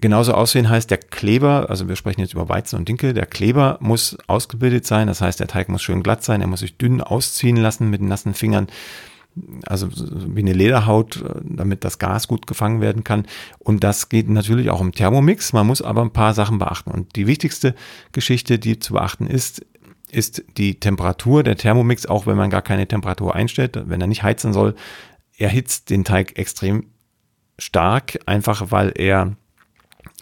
Genauso 0.00 0.34
aussehen 0.34 0.68
heißt 0.68 0.90
der 0.90 0.98
Kleber, 0.98 1.70
also 1.70 1.88
wir 1.88 1.96
sprechen 1.96 2.20
jetzt 2.20 2.34
über 2.34 2.48
Weizen 2.48 2.76
und 2.76 2.88
Dinkel, 2.88 3.14
der 3.14 3.26
Kleber 3.26 3.78
muss 3.80 4.18
ausgebildet 4.26 4.84
sein, 4.84 5.06
das 5.06 5.20
heißt 5.20 5.40
der 5.40 5.46
Teig 5.46 5.68
muss 5.68 5.82
schön 5.82 6.02
glatt 6.02 6.24
sein, 6.24 6.40
er 6.40 6.46
muss 6.48 6.60
sich 6.60 6.76
dünn 6.76 7.00
ausziehen 7.00 7.56
lassen 7.56 7.88
mit 7.88 8.02
nassen 8.02 8.34
Fingern 8.34 8.66
also 9.66 9.88
wie 9.90 10.40
eine 10.40 10.52
Lederhaut, 10.52 11.22
äh, 11.22 11.40
damit 11.42 11.84
das 11.84 11.98
Gas 11.98 12.28
gut 12.28 12.46
gefangen 12.46 12.80
werden 12.80 13.04
kann. 13.04 13.26
Und 13.58 13.84
das 13.84 14.08
geht 14.08 14.28
natürlich 14.28 14.70
auch 14.70 14.80
im 14.80 14.92
Thermomix. 14.92 15.52
Man 15.52 15.66
muss 15.66 15.82
aber 15.82 16.02
ein 16.02 16.12
paar 16.12 16.34
Sachen 16.34 16.58
beachten. 16.58 16.90
Und 16.90 17.16
die 17.16 17.26
wichtigste 17.26 17.74
Geschichte, 18.12 18.58
die 18.58 18.78
zu 18.78 18.94
beachten 18.94 19.26
ist, 19.26 19.64
ist 20.10 20.44
die 20.56 20.78
Temperatur. 20.78 21.42
Der 21.42 21.56
Thermomix, 21.56 22.06
auch 22.06 22.26
wenn 22.26 22.36
man 22.36 22.50
gar 22.50 22.62
keine 22.62 22.86
Temperatur 22.86 23.34
einstellt, 23.34 23.82
wenn 23.86 24.00
er 24.00 24.06
nicht 24.06 24.22
heizen 24.22 24.52
soll, 24.52 24.74
erhitzt 25.36 25.90
den 25.90 26.04
Teig 26.04 26.38
extrem 26.38 26.86
stark, 27.58 28.18
einfach 28.26 28.70
weil 28.70 28.92
er 28.94 29.36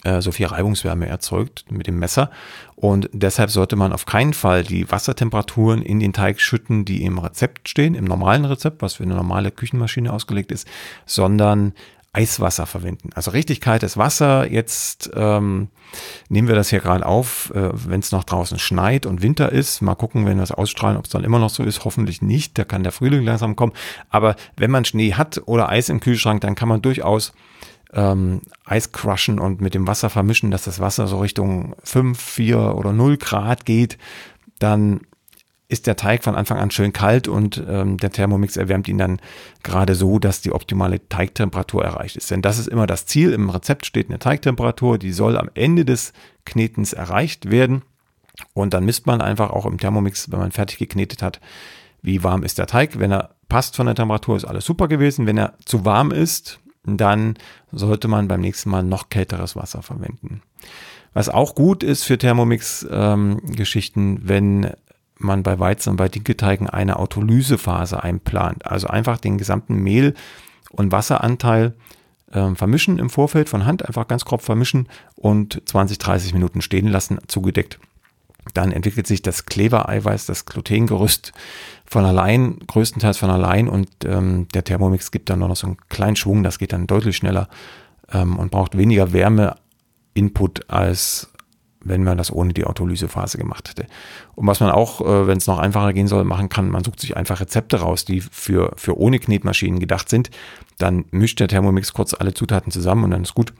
äh, 0.03 0.21
so 0.21 0.31
viel 0.31 0.47
Reibungswärme 0.47 1.07
erzeugt 1.07 1.65
mit 1.71 1.87
dem 1.87 1.99
Messer. 1.99 2.29
Und 2.75 3.09
deshalb 3.13 3.49
sollte 3.49 3.75
man 3.75 3.93
auf 3.93 4.05
keinen 4.05 4.33
Fall 4.33 4.63
die 4.63 4.91
Wassertemperaturen 4.91 5.81
in 5.81 5.99
den 5.99 6.13
Teig 6.13 6.41
schütten, 6.41 6.85
die 6.85 7.03
im 7.03 7.17
Rezept 7.17 7.69
stehen, 7.69 7.95
im 7.95 8.05
normalen 8.05 8.45
Rezept, 8.45 8.81
was 8.81 8.95
für 8.95 9.03
eine 9.03 9.15
normale 9.15 9.51
Küchenmaschine 9.51 10.11
ausgelegt 10.11 10.51
ist, 10.51 10.67
sondern 11.05 11.73
Eiswasser 12.15 12.67
verwenden. 12.67 13.09
Also 13.15 13.31
richtig 13.31 13.59
kaltes 13.59 13.97
Wasser. 13.97 14.49
Jetzt 14.49 15.09
ähm, 15.15 15.69
nehmen 16.29 16.47
wir 16.47 16.55
das 16.55 16.69
hier 16.69 16.79
gerade 16.79 17.05
auf, 17.05 17.51
äh, 17.55 17.69
wenn 17.73 18.01
es 18.01 18.11
noch 18.11 18.23
draußen 18.23 18.59
schneit 18.59 19.07
und 19.07 19.23
Winter 19.23 19.51
ist. 19.51 19.81
Mal 19.81 19.95
gucken, 19.95 20.27
wenn 20.27 20.37
wir 20.37 20.43
es 20.43 20.51
ausstrahlen, 20.51 20.97
ob 20.97 21.05
es 21.05 21.11
dann 21.11 21.23
immer 21.23 21.39
noch 21.39 21.49
so 21.49 21.63
ist. 21.63 21.85
Hoffentlich 21.85 22.21
nicht. 22.21 22.57
Da 22.59 22.65
kann 22.65 22.83
der 22.83 22.91
Frühling 22.91 23.23
langsam 23.23 23.55
kommen. 23.55 23.73
Aber 24.09 24.35
wenn 24.55 24.69
man 24.69 24.85
Schnee 24.85 25.13
hat 25.13 25.41
oder 25.47 25.69
Eis 25.69 25.89
im 25.89 26.01
Kühlschrank, 26.01 26.41
dann 26.41 26.53
kann 26.53 26.69
man 26.69 26.83
durchaus 26.83 27.33
ähm, 27.93 28.41
Eis 28.65 28.91
crushen 28.91 29.39
und 29.39 29.61
mit 29.61 29.73
dem 29.73 29.87
Wasser 29.87 30.09
vermischen, 30.09 30.51
dass 30.51 30.63
das 30.63 30.79
Wasser 30.79 31.07
so 31.07 31.19
Richtung 31.19 31.75
5, 31.83 32.19
4 32.19 32.75
oder 32.75 32.93
0 32.93 33.17
Grad 33.17 33.65
geht, 33.65 33.97
dann 34.59 35.01
ist 35.73 35.87
der 35.87 35.95
Teig 35.95 36.23
von 36.23 36.35
Anfang 36.35 36.59
an 36.59 36.71
schön 36.71 36.93
kalt 36.93 37.27
und 37.27 37.63
ähm, 37.67 37.97
der 37.97 38.11
Thermomix 38.11 38.57
erwärmt 38.57 38.87
ihn 38.87 38.99
dann 38.99 39.19
gerade 39.63 39.95
so, 39.95 40.19
dass 40.19 40.41
die 40.41 40.51
optimale 40.51 41.07
Teigtemperatur 41.09 41.83
erreicht 41.83 42.15
ist. 42.15 42.29
Denn 42.29 42.43
das 42.43 42.59
ist 42.59 42.67
immer 42.67 42.85
das 42.85 43.07
Ziel. 43.07 43.33
Im 43.33 43.49
Rezept 43.49 43.85
steht 43.85 44.09
eine 44.09 44.19
Teigtemperatur, 44.19 44.99
die 44.99 45.11
soll 45.11 45.37
am 45.37 45.49
Ende 45.55 45.83
des 45.83 46.13
Knetens 46.45 46.93
erreicht 46.93 47.49
werden. 47.49 47.81
Und 48.53 48.73
dann 48.73 48.85
misst 48.85 49.07
man 49.07 49.21
einfach 49.21 49.49
auch 49.49 49.65
im 49.65 49.79
Thermomix, 49.79 50.31
wenn 50.31 50.39
man 50.39 50.51
fertig 50.51 50.77
geknetet 50.77 51.23
hat, 51.23 51.39
wie 52.01 52.23
warm 52.23 52.43
ist 52.43 52.59
der 52.59 52.67
Teig. 52.67 52.99
Wenn 52.99 53.11
er 53.11 53.31
passt 53.49 53.75
von 53.75 53.87
der 53.87 53.95
Temperatur, 53.95 54.35
ist 54.35 54.45
alles 54.45 54.65
super 54.65 54.87
gewesen. 54.87 55.25
Wenn 55.25 55.37
er 55.37 55.53
zu 55.65 55.85
warm 55.85 56.11
ist, 56.11 56.59
dann 56.85 57.35
sollte 57.71 58.07
man 58.07 58.27
beim 58.27 58.41
nächsten 58.41 58.69
Mal 58.69 58.83
noch 58.83 59.09
kälteres 59.09 59.55
Wasser 59.55 59.81
verwenden. 59.81 60.41
Was 61.13 61.29
auch 61.29 61.55
gut 61.55 61.83
ist 61.83 62.03
für 62.03 62.17
Thermomix-Geschichten, 62.17 64.01
ähm, 64.01 64.21
wenn 64.23 64.71
man 65.17 65.43
bei 65.43 65.59
Weizen 65.59 65.91
und 65.91 65.97
bei 65.97 66.09
Dinkelteigen 66.09 66.69
eine 66.69 66.97
Autolysephase 66.97 68.03
einplant. 68.03 68.65
Also 68.65 68.87
einfach 68.87 69.17
den 69.17 69.37
gesamten 69.37 69.75
Mehl- 69.75 70.15
und 70.71 70.91
Wasseranteil 70.91 71.75
äh, 72.31 72.55
vermischen 72.55 72.99
im 72.99 73.09
Vorfeld 73.09 73.49
von 73.49 73.65
Hand, 73.65 73.85
einfach 73.85 74.07
ganz 74.07 74.25
grob 74.25 74.41
vermischen 74.41 74.89
und 75.15 75.61
20, 75.65 75.99
30 75.99 76.33
Minuten 76.33 76.61
stehen 76.61 76.87
lassen, 76.87 77.19
zugedeckt. 77.27 77.79
Dann 78.53 78.71
entwickelt 78.71 79.07
sich 79.07 79.21
das 79.21 79.45
Klebereiweiß, 79.45 80.25
das 80.25 80.45
Glutengerüst 80.45 81.31
von 81.85 82.05
allein, 82.05 82.59
größtenteils 82.67 83.17
von 83.17 83.29
allein 83.29 83.67
und 83.67 83.89
ähm, 84.05 84.47
der 84.53 84.63
Thermomix 84.63 85.11
gibt 85.11 85.29
dann 85.29 85.39
noch 85.39 85.55
so 85.55 85.67
einen 85.67 85.77
kleinen 85.89 86.15
Schwung, 86.15 86.43
das 86.43 86.59
geht 86.59 86.73
dann 86.73 86.87
deutlich 86.87 87.17
schneller 87.17 87.47
ähm, 88.11 88.37
und 88.37 88.51
braucht 88.51 88.77
weniger 88.77 89.13
Wärme-Input 89.13 90.69
als 90.69 91.29
wenn 91.83 92.03
man 92.03 92.17
das 92.17 92.31
ohne 92.31 92.53
die 92.53 92.65
Autolysephase 92.65 93.37
gemacht 93.37 93.69
hätte. 93.69 93.87
Und 94.35 94.47
was 94.47 94.59
man 94.59 94.71
auch, 94.71 95.01
äh, 95.01 95.27
wenn 95.27 95.37
es 95.37 95.47
noch 95.47 95.59
einfacher 95.59 95.93
gehen 95.93 96.07
soll, 96.07 96.23
machen 96.23 96.49
kann, 96.49 96.69
man 96.69 96.83
sucht 96.83 96.99
sich 96.99 97.17
einfach 97.17 97.41
Rezepte 97.41 97.81
raus, 97.81 98.05
die 98.05 98.21
für, 98.21 98.73
für 98.77 98.97
ohne 98.97 99.19
Knetmaschinen 99.19 99.79
gedacht 99.79 100.09
sind. 100.09 100.31
Dann 100.77 101.05
mischt 101.11 101.39
der 101.39 101.47
Thermomix 101.47 101.93
kurz 101.93 102.13
alle 102.13 102.33
Zutaten 102.33 102.71
zusammen 102.71 103.03
und 103.03 103.11
dann 103.11 103.23
ist 103.23 103.35
gut. 103.35 103.53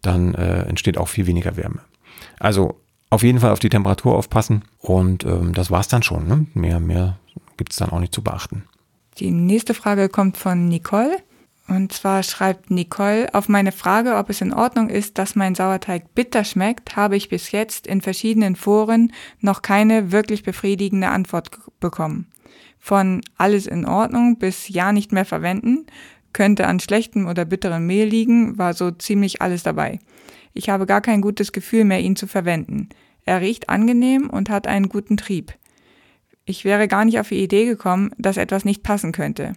Dann 0.00 0.34
äh, 0.34 0.62
entsteht 0.62 0.98
auch 0.98 1.08
viel 1.08 1.26
weniger 1.26 1.56
Wärme. 1.56 1.80
Also 2.38 2.80
auf 3.10 3.22
jeden 3.22 3.40
Fall 3.40 3.50
auf 3.50 3.58
die 3.58 3.68
Temperatur 3.68 4.14
aufpassen 4.14 4.64
und 4.78 5.24
ähm, 5.24 5.52
das 5.52 5.70
war's 5.70 5.88
dann 5.88 6.02
schon. 6.02 6.26
Ne? 6.26 6.46
Mehr, 6.54 6.80
mehr 6.80 7.18
gibt's 7.56 7.76
dann 7.76 7.90
auch 7.90 8.00
nicht 8.00 8.14
zu 8.14 8.22
beachten. 8.22 8.64
Die 9.18 9.30
nächste 9.30 9.74
Frage 9.74 10.08
kommt 10.08 10.36
von 10.36 10.68
Nicole. 10.68 11.18
Und 11.68 11.92
zwar 11.92 12.22
schreibt 12.22 12.70
Nicole, 12.70 13.32
auf 13.34 13.48
meine 13.48 13.72
Frage, 13.72 14.16
ob 14.16 14.30
es 14.30 14.40
in 14.40 14.52
Ordnung 14.52 14.88
ist, 14.88 15.18
dass 15.18 15.34
mein 15.34 15.56
Sauerteig 15.56 16.14
bitter 16.14 16.44
schmeckt, 16.44 16.94
habe 16.94 17.16
ich 17.16 17.28
bis 17.28 17.50
jetzt 17.50 17.88
in 17.88 18.02
verschiedenen 18.02 18.54
Foren 18.54 19.12
noch 19.40 19.62
keine 19.62 20.12
wirklich 20.12 20.44
befriedigende 20.44 21.08
Antwort 21.08 21.50
bekommen. 21.80 22.30
Von 22.78 23.20
alles 23.36 23.66
in 23.66 23.84
Ordnung 23.84 24.38
bis 24.38 24.68
ja 24.68 24.92
nicht 24.92 25.10
mehr 25.10 25.24
verwenden, 25.24 25.86
könnte 26.32 26.68
an 26.68 26.78
schlechtem 26.78 27.26
oder 27.26 27.44
bitterem 27.44 27.84
Mehl 27.84 28.06
liegen, 28.06 28.58
war 28.58 28.74
so 28.74 28.92
ziemlich 28.92 29.42
alles 29.42 29.64
dabei. 29.64 29.98
Ich 30.56 30.70
habe 30.70 30.86
gar 30.86 31.02
kein 31.02 31.20
gutes 31.20 31.52
Gefühl 31.52 31.84
mehr, 31.84 32.00
ihn 32.00 32.16
zu 32.16 32.26
verwenden. 32.26 32.88
Er 33.24 33.40
riecht 33.40 33.68
angenehm 33.68 34.30
und 34.30 34.48
hat 34.48 34.66
einen 34.66 34.88
guten 34.88 35.16
Trieb. 35.16 35.52
Ich 36.46 36.64
wäre 36.64 36.88
gar 36.88 37.04
nicht 37.04 37.20
auf 37.20 37.28
die 37.28 37.42
Idee 37.42 37.66
gekommen, 37.66 38.10
dass 38.16 38.38
etwas 38.38 38.64
nicht 38.64 38.82
passen 38.82 39.12
könnte. 39.12 39.52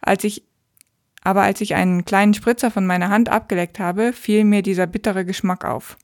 Als 0.00 0.24
ich 0.24 0.44
aber 1.24 1.42
als 1.42 1.60
ich 1.62 1.74
einen 1.74 2.04
kleinen 2.04 2.34
Spritzer 2.34 2.70
von 2.70 2.86
meiner 2.86 3.08
Hand 3.08 3.30
abgeleckt 3.30 3.78
habe, 3.78 4.12
fiel 4.12 4.44
mir 4.44 4.62
dieser 4.62 4.86
bittere 4.86 5.24
Geschmack 5.24 5.64
auf. 5.64 5.96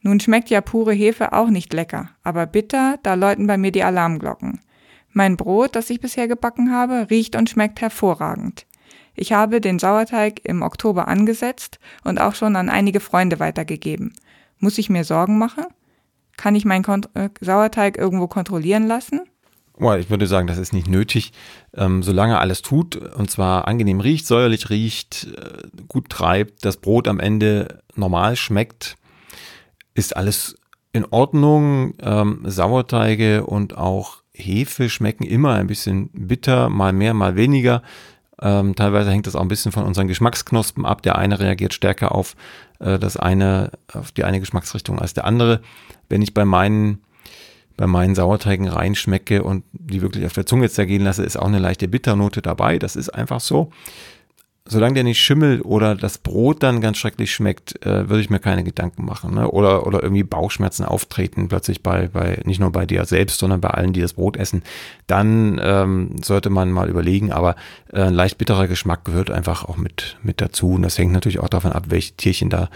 Nun 0.00 0.18
schmeckt 0.18 0.48
ja 0.48 0.62
pure 0.62 0.94
Hefe 0.94 1.32
auch 1.32 1.48
nicht 1.48 1.72
lecker, 1.72 2.10
aber 2.22 2.46
bitter, 2.46 2.98
da 3.02 3.14
läuten 3.14 3.46
bei 3.46 3.58
mir 3.58 3.70
die 3.70 3.84
Alarmglocken. 3.84 4.60
Mein 5.10 5.36
Brot, 5.36 5.76
das 5.76 5.90
ich 5.90 6.00
bisher 6.00 6.26
gebacken 6.26 6.72
habe, 6.72 7.08
riecht 7.10 7.36
und 7.36 7.50
schmeckt 7.50 7.82
hervorragend. 7.82 8.66
Ich 9.14 9.32
habe 9.32 9.60
den 9.60 9.78
Sauerteig 9.78 10.40
im 10.44 10.62
Oktober 10.62 11.08
angesetzt 11.08 11.78
und 12.04 12.20
auch 12.20 12.34
schon 12.34 12.56
an 12.56 12.68
einige 12.68 13.00
Freunde 13.00 13.40
weitergegeben. 13.40 14.14
Muss 14.58 14.78
ich 14.78 14.90
mir 14.90 15.04
Sorgen 15.04 15.38
machen? 15.38 15.64
Kann 16.36 16.54
ich 16.54 16.64
meinen 16.64 16.82
Kont 16.82 17.10
äh, 17.14 17.28
Sauerteig 17.40 17.98
irgendwo 17.98 18.26
kontrollieren 18.26 18.86
lassen? 18.86 19.20
Oh, 19.78 19.92
ich 19.94 20.10
würde 20.10 20.26
sagen, 20.26 20.46
das 20.46 20.58
ist 20.58 20.72
nicht 20.72 20.88
nötig. 20.88 21.32
Ähm, 21.74 22.02
solange 22.02 22.38
alles 22.38 22.62
tut, 22.62 22.96
und 22.96 23.30
zwar 23.30 23.66
angenehm 23.66 24.00
riecht, 24.00 24.26
säuerlich 24.26 24.70
riecht, 24.70 25.28
äh, 25.36 25.62
gut 25.88 26.08
treibt, 26.08 26.64
das 26.64 26.76
Brot 26.76 27.08
am 27.08 27.20
Ende 27.20 27.82
normal 27.94 28.36
schmeckt, 28.36 28.96
ist 29.94 30.16
alles 30.16 30.56
in 30.92 31.06
Ordnung. 31.06 31.94
Ähm, 32.00 32.42
Sauerteige 32.44 33.44
und 33.46 33.76
auch 33.76 34.22
Hefe 34.34 34.88
schmecken 34.88 35.24
immer 35.24 35.54
ein 35.54 35.66
bisschen 35.66 36.10
bitter, 36.12 36.68
mal 36.68 36.92
mehr, 36.92 37.14
mal 37.14 37.36
weniger. 37.36 37.82
Ähm, 38.42 38.74
teilweise 38.74 39.10
hängt 39.10 39.26
das 39.26 39.36
auch 39.36 39.40
ein 39.40 39.48
bisschen 39.48 39.72
von 39.72 39.84
unseren 39.84 40.08
Geschmacksknospen 40.08 40.84
ab. 40.84 41.02
Der 41.02 41.16
eine 41.16 41.38
reagiert 41.38 41.74
stärker 41.74 42.12
auf 42.12 42.34
äh, 42.80 42.98
das 42.98 43.16
eine, 43.16 43.70
auf 43.92 44.12
die 44.12 44.24
eine 44.24 44.40
Geschmacksrichtung 44.40 44.98
als 44.98 45.14
der 45.14 45.24
andere. 45.24 45.62
Wenn 46.08 46.22
ich 46.22 46.34
bei 46.34 46.44
meinen 46.44 47.02
bei 47.76 47.86
meinen 47.86 48.14
Sauerteigen 48.14 48.68
reinschmecke 48.68 49.42
und 49.42 49.64
die 49.72 50.02
wirklich 50.02 50.26
auf 50.26 50.34
der 50.34 50.44
Zunge 50.44 50.68
zergehen 50.68 51.02
lasse, 51.02 51.24
ist 51.24 51.38
auch 51.38 51.46
eine 51.46 51.58
leichte 51.58 51.88
Bitternote 51.88 52.42
dabei. 52.42 52.78
Das 52.78 52.96
ist 52.96 53.08
einfach 53.08 53.40
so. 53.40 53.70
Solange 54.64 54.94
der 54.94 55.04
nicht 55.04 55.20
schimmelt 55.20 55.64
oder 55.64 55.96
das 55.96 56.18
Brot 56.18 56.62
dann 56.62 56.80
ganz 56.80 56.96
schrecklich 56.96 57.34
schmeckt, 57.34 57.84
äh, 57.84 58.08
würde 58.08 58.20
ich 58.20 58.30
mir 58.30 58.38
keine 58.38 58.62
Gedanken 58.62 59.04
machen. 59.04 59.34
Ne? 59.34 59.50
Oder, 59.50 59.86
oder 59.88 60.02
irgendwie 60.04 60.22
Bauchschmerzen 60.22 60.84
auftreten, 60.84 61.48
plötzlich 61.48 61.82
bei, 61.82 62.06
bei, 62.06 62.40
nicht 62.44 62.60
nur 62.60 62.70
bei 62.70 62.86
dir 62.86 63.04
selbst, 63.04 63.40
sondern 63.40 63.60
bei 63.60 63.70
allen, 63.70 63.92
die 63.92 64.00
das 64.00 64.12
Brot 64.12 64.36
essen. 64.36 64.62
Dann 65.08 65.60
ähm, 65.62 66.16
sollte 66.22 66.48
man 66.48 66.70
mal 66.70 66.88
überlegen, 66.88 67.32
aber 67.32 67.56
äh, 67.92 68.02
ein 68.02 68.14
leicht 68.14 68.38
bitterer 68.38 68.68
Geschmack 68.68 69.04
gehört 69.04 69.32
einfach 69.32 69.64
auch 69.64 69.76
mit, 69.76 70.16
mit 70.22 70.40
dazu. 70.40 70.74
Und 70.74 70.82
das 70.82 70.96
hängt 70.96 71.12
natürlich 71.12 71.40
auch 71.40 71.48
davon 71.48 71.72
ab, 71.72 71.86
welche 71.88 72.14
Tierchen 72.14 72.48
da 72.48 72.70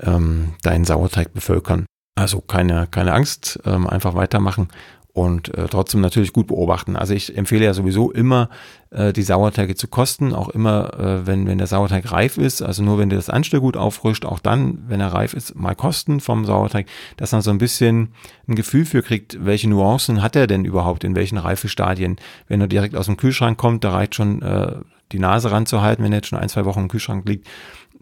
ähm, 0.00 0.54
deinen 0.62 0.84
Sauerteig 0.84 1.32
bevölkern. 1.32 1.86
Also 2.16 2.42
keine, 2.42 2.86
keine 2.86 3.14
Angst, 3.14 3.58
ähm, 3.64 3.86
einfach 3.86 4.14
weitermachen 4.14 4.68
und 5.14 5.54
äh, 5.54 5.68
trotzdem 5.68 6.00
natürlich 6.00 6.32
gut 6.32 6.48
beobachten. 6.48 6.96
Also 6.96 7.14
ich 7.14 7.38
empfehle 7.38 7.64
ja 7.64 7.72
sowieso 7.72 8.10
immer, 8.10 8.50
äh, 8.90 9.12
die 9.12 9.22
Sauerteige 9.22 9.76
zu 9.76 9.86
kosten, 9.86 10.34
auch 10.34 10.48
immer, 10.48 10.92
äh, 10.98 11.26
wenn, 11.26 11.46
wenn 11.46 11.56
der 11.56 11.68
Sauerteig 11.68 12.10
reif 12.10 12.36
ist, 12.36 12.62
also 12.62 12.82
nur 12.82 12.98
wenn 12.98 13.10
der 13.10 13.18
das 13.18 13.30
Anstell 13.30 13.60
gut 13.60 13.76
auffrischt, 13.76 14.24
auch 14.24 14.40
dann, 14.40 14.82
wenn 14.88 15.00
er 15.00 15.12
reif 15.12 15.32
ist, 15.32 15.54
mal 15.54 15.76
kosten 15.76 16.18
vom 16.18 16.44
Sauerteig, 16.44 16.86
dass 17.16 17.30
man 17.30 17.42
so 17.42 17.50
ein 17.52 17.58
bisschen 17.58 18.08
ein 18.48 18.56
Gefühl 18.56 18.84
für 18.84 19.02
kriegt, 19.02 19.38
welche 19.44 19.70
Nuancen 19.70 20.20
hat 20.20 20.34
er 20.34 20.48
denn 20.48 20.64
überhaupt, 20.64 21.04
in 21.04 21.14
welchen 21.14 21.38
Reifestadien. 21.38 22.16
Wenn 22.48 22.60
er 22.60 22.66
direkt 22.66 22.96
aus 22.96 23.06
dem 23.06 23.16
Kühlschrank 23.16 23.56
kommt, 23.56 23.84
da 23.84 23.92
reicht 23.92 24.16
schon 24.16 24.42
äh, 24.42 24.72
die 25.12 25.20
Nase 25.20 25.52
ranzuhalten, 25.52 26.04
wenn 26.04 26.12
er 26.12 26.18
jetzt 26.18 26.28
schon 26.28 26.40
ein, 26.40 26.48
zwei 26.48 26.64
Wochen 26.64 26.80
im 26.80 26.88
Kühlschrank 26.88 27.28
liegt, 27.28 27.46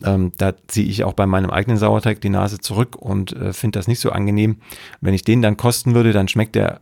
ähm, 0.02 0.32
da 0.38 0.54
ziehe 0.66 0.88
ich 0.88 1.04
auch 1.04 1.12
bei 1.12 1.26
meinem 1.26 1.50
eigenen 1.50 1.76
Sauerteig 1.76 2.22
die 2.22 2.30
Nase 2.30 2.58
zurück 2.58 2.96
und 2.96 3.34
äh, 3.34 3.52
finde 3.52 3.78
das 3.78 3.86
nicht 3.86 4.00
so 4.00 4.10
angenehm. 4.10 4.56
Wenn 5.02 5.12
ich 5.12 5.24
den 5.24 5.42
dann 5.42 5.58
kosten 5.58 5.94
würde, 5.94 6.12
dann 6.12 6.28
schmeckt 6.28 6.54
der 6.54 6.80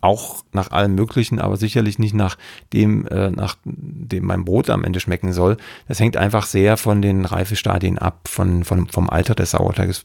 auch 0.00 0.42
nach 0.52 0.70
allem 0.70 0.94
Möglichen, 0.94 1.38
aber 1.38 1.56
sicherlich 1.56 1.98
nicht 1.98 2.14
nach 2.14 2.36
dem, 2.72 3.06
äh, 3.06 3.30
nach 3.30 3.56
dem 3.64 4.24
mein 4.24 4.44
Brot 4.44 4.70
am 4.70 4.84
Ende 4.84 5.00
schmecken 5.00 5.32
soll. 5.32 5.56
Das 5.88 6.00
hängt 6.00 6.16
einfach 6.16 6.46
sehr 6.46 6.76
von 6.76 7.02
den 7.02 7.24
Reifestadien 7.24 7.98
ab, 7.98 8.28
von, 8.28 8.64
von, 8.64 8.88
vom 8.88 9.10
Alter 9.10 9.34
des 9.34 9.52
Sauerteiges, 9.52 10.04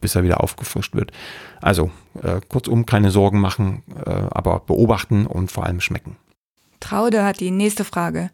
bis 0.00 0.14
er 0.14 0.24
wieder 0.24 0.42
aufgefrischt 0.42 0.94
wird. 0.94 1.12
Also 1.60 1.90
äh, 2.22 2.40
kurzum, 2.48 2.86
keine 2.86 3.10
Sorgen 3.10 3.40
machen, 3.40 3.82
äh, 4.04 4.10
aber 4.10 4.60
beobachten 4.60 5.26
und 5.26 5.50
vor 5.52 5.64
allem 5.64 5.80
schmecken. 5.80 6.16
Traude 6.80 7.24
hat 7.24 7.40
die 7.40 7.50
nächste 7.50 7.84
Frage. 7.84 8.30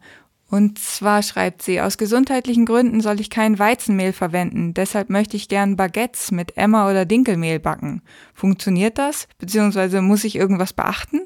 Und 0.53 0.77
zwar 0.77 1.23
schreibt 1.23 1.63
sie, 1.63 1.81
aus 1.81 1.97
gesundheitlichen 1.97 2.67
Gründen 2.67 3.01
soll 3.01 3.19
ich 3.19 3.31
kein 3.31 3.57
Weizenmehl 3.57 4.13
verwenden, 4.13 4.75
deshalb 4.75 5.09
möchte 5.09 5.35
ich 5.35 5.49
gern 5.49 5.77
Baguettes 5.77 6.29
mit 6.29 6.57
Emmer 6.57 6.87
oder 6.87 7.05
Dinkelmehl 7.05 7.59
backen. 7.59 8.03
Funktioniert 8.35 8.99
das? 8.99 9.27
Beziehungsweise 9.39 10.03
muss 10.03 10.23
ich 10.23 10.35
irgendwas 10.35 10.71
beachten? 10.71 11.21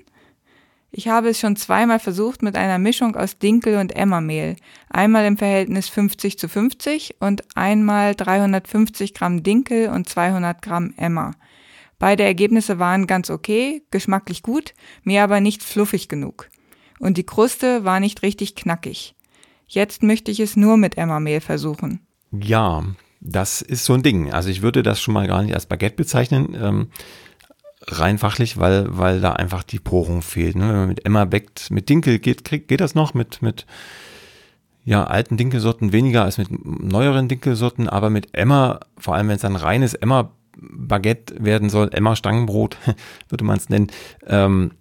Ich 0.92 1.10
habe 1.10 1.28
es 1.28 1.42
schon 1.42 1.58
zweimal 1.58 2.00
versucht 2.00 2.42
mit 2.42 2.56
einer 2.56 2.80
Mischung 2.80 3.18
aus 3.18 3.38
Dinkel- 3.38 3.80
und 3.80 3.94
Emmermehl. 3.94 4.56
Einmal 4.90 5.26
im 5.26 5.36
Verhältnis 5.36 5.90
50 5.90 6.40
zu 6.40 6.48
50 6.48 7.18
und 7.20 7.44
einmal 7.54 8.16
350 8.16 9.14
Gramm 9.14 9.44
Dinkel 9.44 9.90
und 9.90 10.08
200 10.08 10.62
Gramm 10.62 10.94
Emmer. 10.96 11.32
Beide 12.00 12.24
Ergebnisse 12.24 12.80
waren 12.80 13.08
ganz 13.08 13.30
okay, 13.30 13.84
geschmacklich 13.92 14.42
gut, 14.42 14.74
mir 15.04 15.22
aber 15.22 15.42
nicht 15.42 15.64
fluffig 15.66 16.08
genug. 16.08 16.48
Und 16.98 17.18
die 17.18 17.26
Kruste 17.26 17.84
war 17.84 18.00
nicht 18.00 18.22
richtig 18.22 18.56
knackig. 18.56 19.16
Jetzt 19.68 20.02
möchte 20.02 20.32
ich 20.32 20.40
es 20.40 20.56
nur 20.56 20.78
mit 20.78 20.98
Emmermehl 20.98 21.42
versuchen. 21.42 22.00
Ja, 22.32 22.84
das 23.20 23.62
ist 23.62 23.86
so 23.86 23.94
ein 23.94 24.04
Ding. 24.04 24.32
Also 24.32 24.50
ich 24.50 24.62
würde 24.62 24.84
das 24.84 25.02
schon 25.02 25.14
mal 25.14 25.28
gar 25.28 25.42
nicht 25.44 25.54
als 25.54 25.66
Baguette 25.66 25.96
bezeichnen. 25.96 26.56
Ähm, 26.60 26.88
rein 27.88 28.18
fachlich, 28.18 28.58
weil, 28.58 28.98
weil 28.98 29.22
da 29.22 29.34
einfach 29.34 29.64
die 29.64 29.80
Porung 29.80 30.22
fehlt. 30.22 30.56
Ne? 30.56 30.68
Wenn 30.68 30.76
man 30.76 30.88
mit 30.90 31.06
Emma 31.06 31.26
backt, 31.26 31.72
mit 31.72 31.90
Dinkel 31.90 32.20
geht, 32.20 32.44
krieg, 32.44 32.68
geht 32.68 32.82
das 32.82 32.96
noch 32.96 33.14
mit, 33.14 33.42
mit, 33.42 33.66
ja, 34.84 35.04
alten 35.04 35.38
Dinkelsorten 35.38 35.92
weniger 35.92 36.24
als 36.24 36.38
mit 36.38 36.48
neueren 36.66 37.28
Dinkelsorten, 37.28 37.90
aber 37.90 38.10
mit 38.10 38.34
Emmer, 38.34 38.82
vor 38.98 39.16
allem 39.16 39.28
wenn 39.28 39.36
es 39.36 39.46
ein 39.46 39.56
reines 39.56 39.94
Emmer 39.94 40.32
Baguette 40.60 41.44
werden 41.44 41.70
soll, 41.70 41.90
Emma 41.94 42.16
Stangenbrot, 42.16 42.78
würde 43.30 43.44
man 43.44 43.58
es 43.58 43.70
nennen, 43.70 43.88
ähm, 44.26 44.72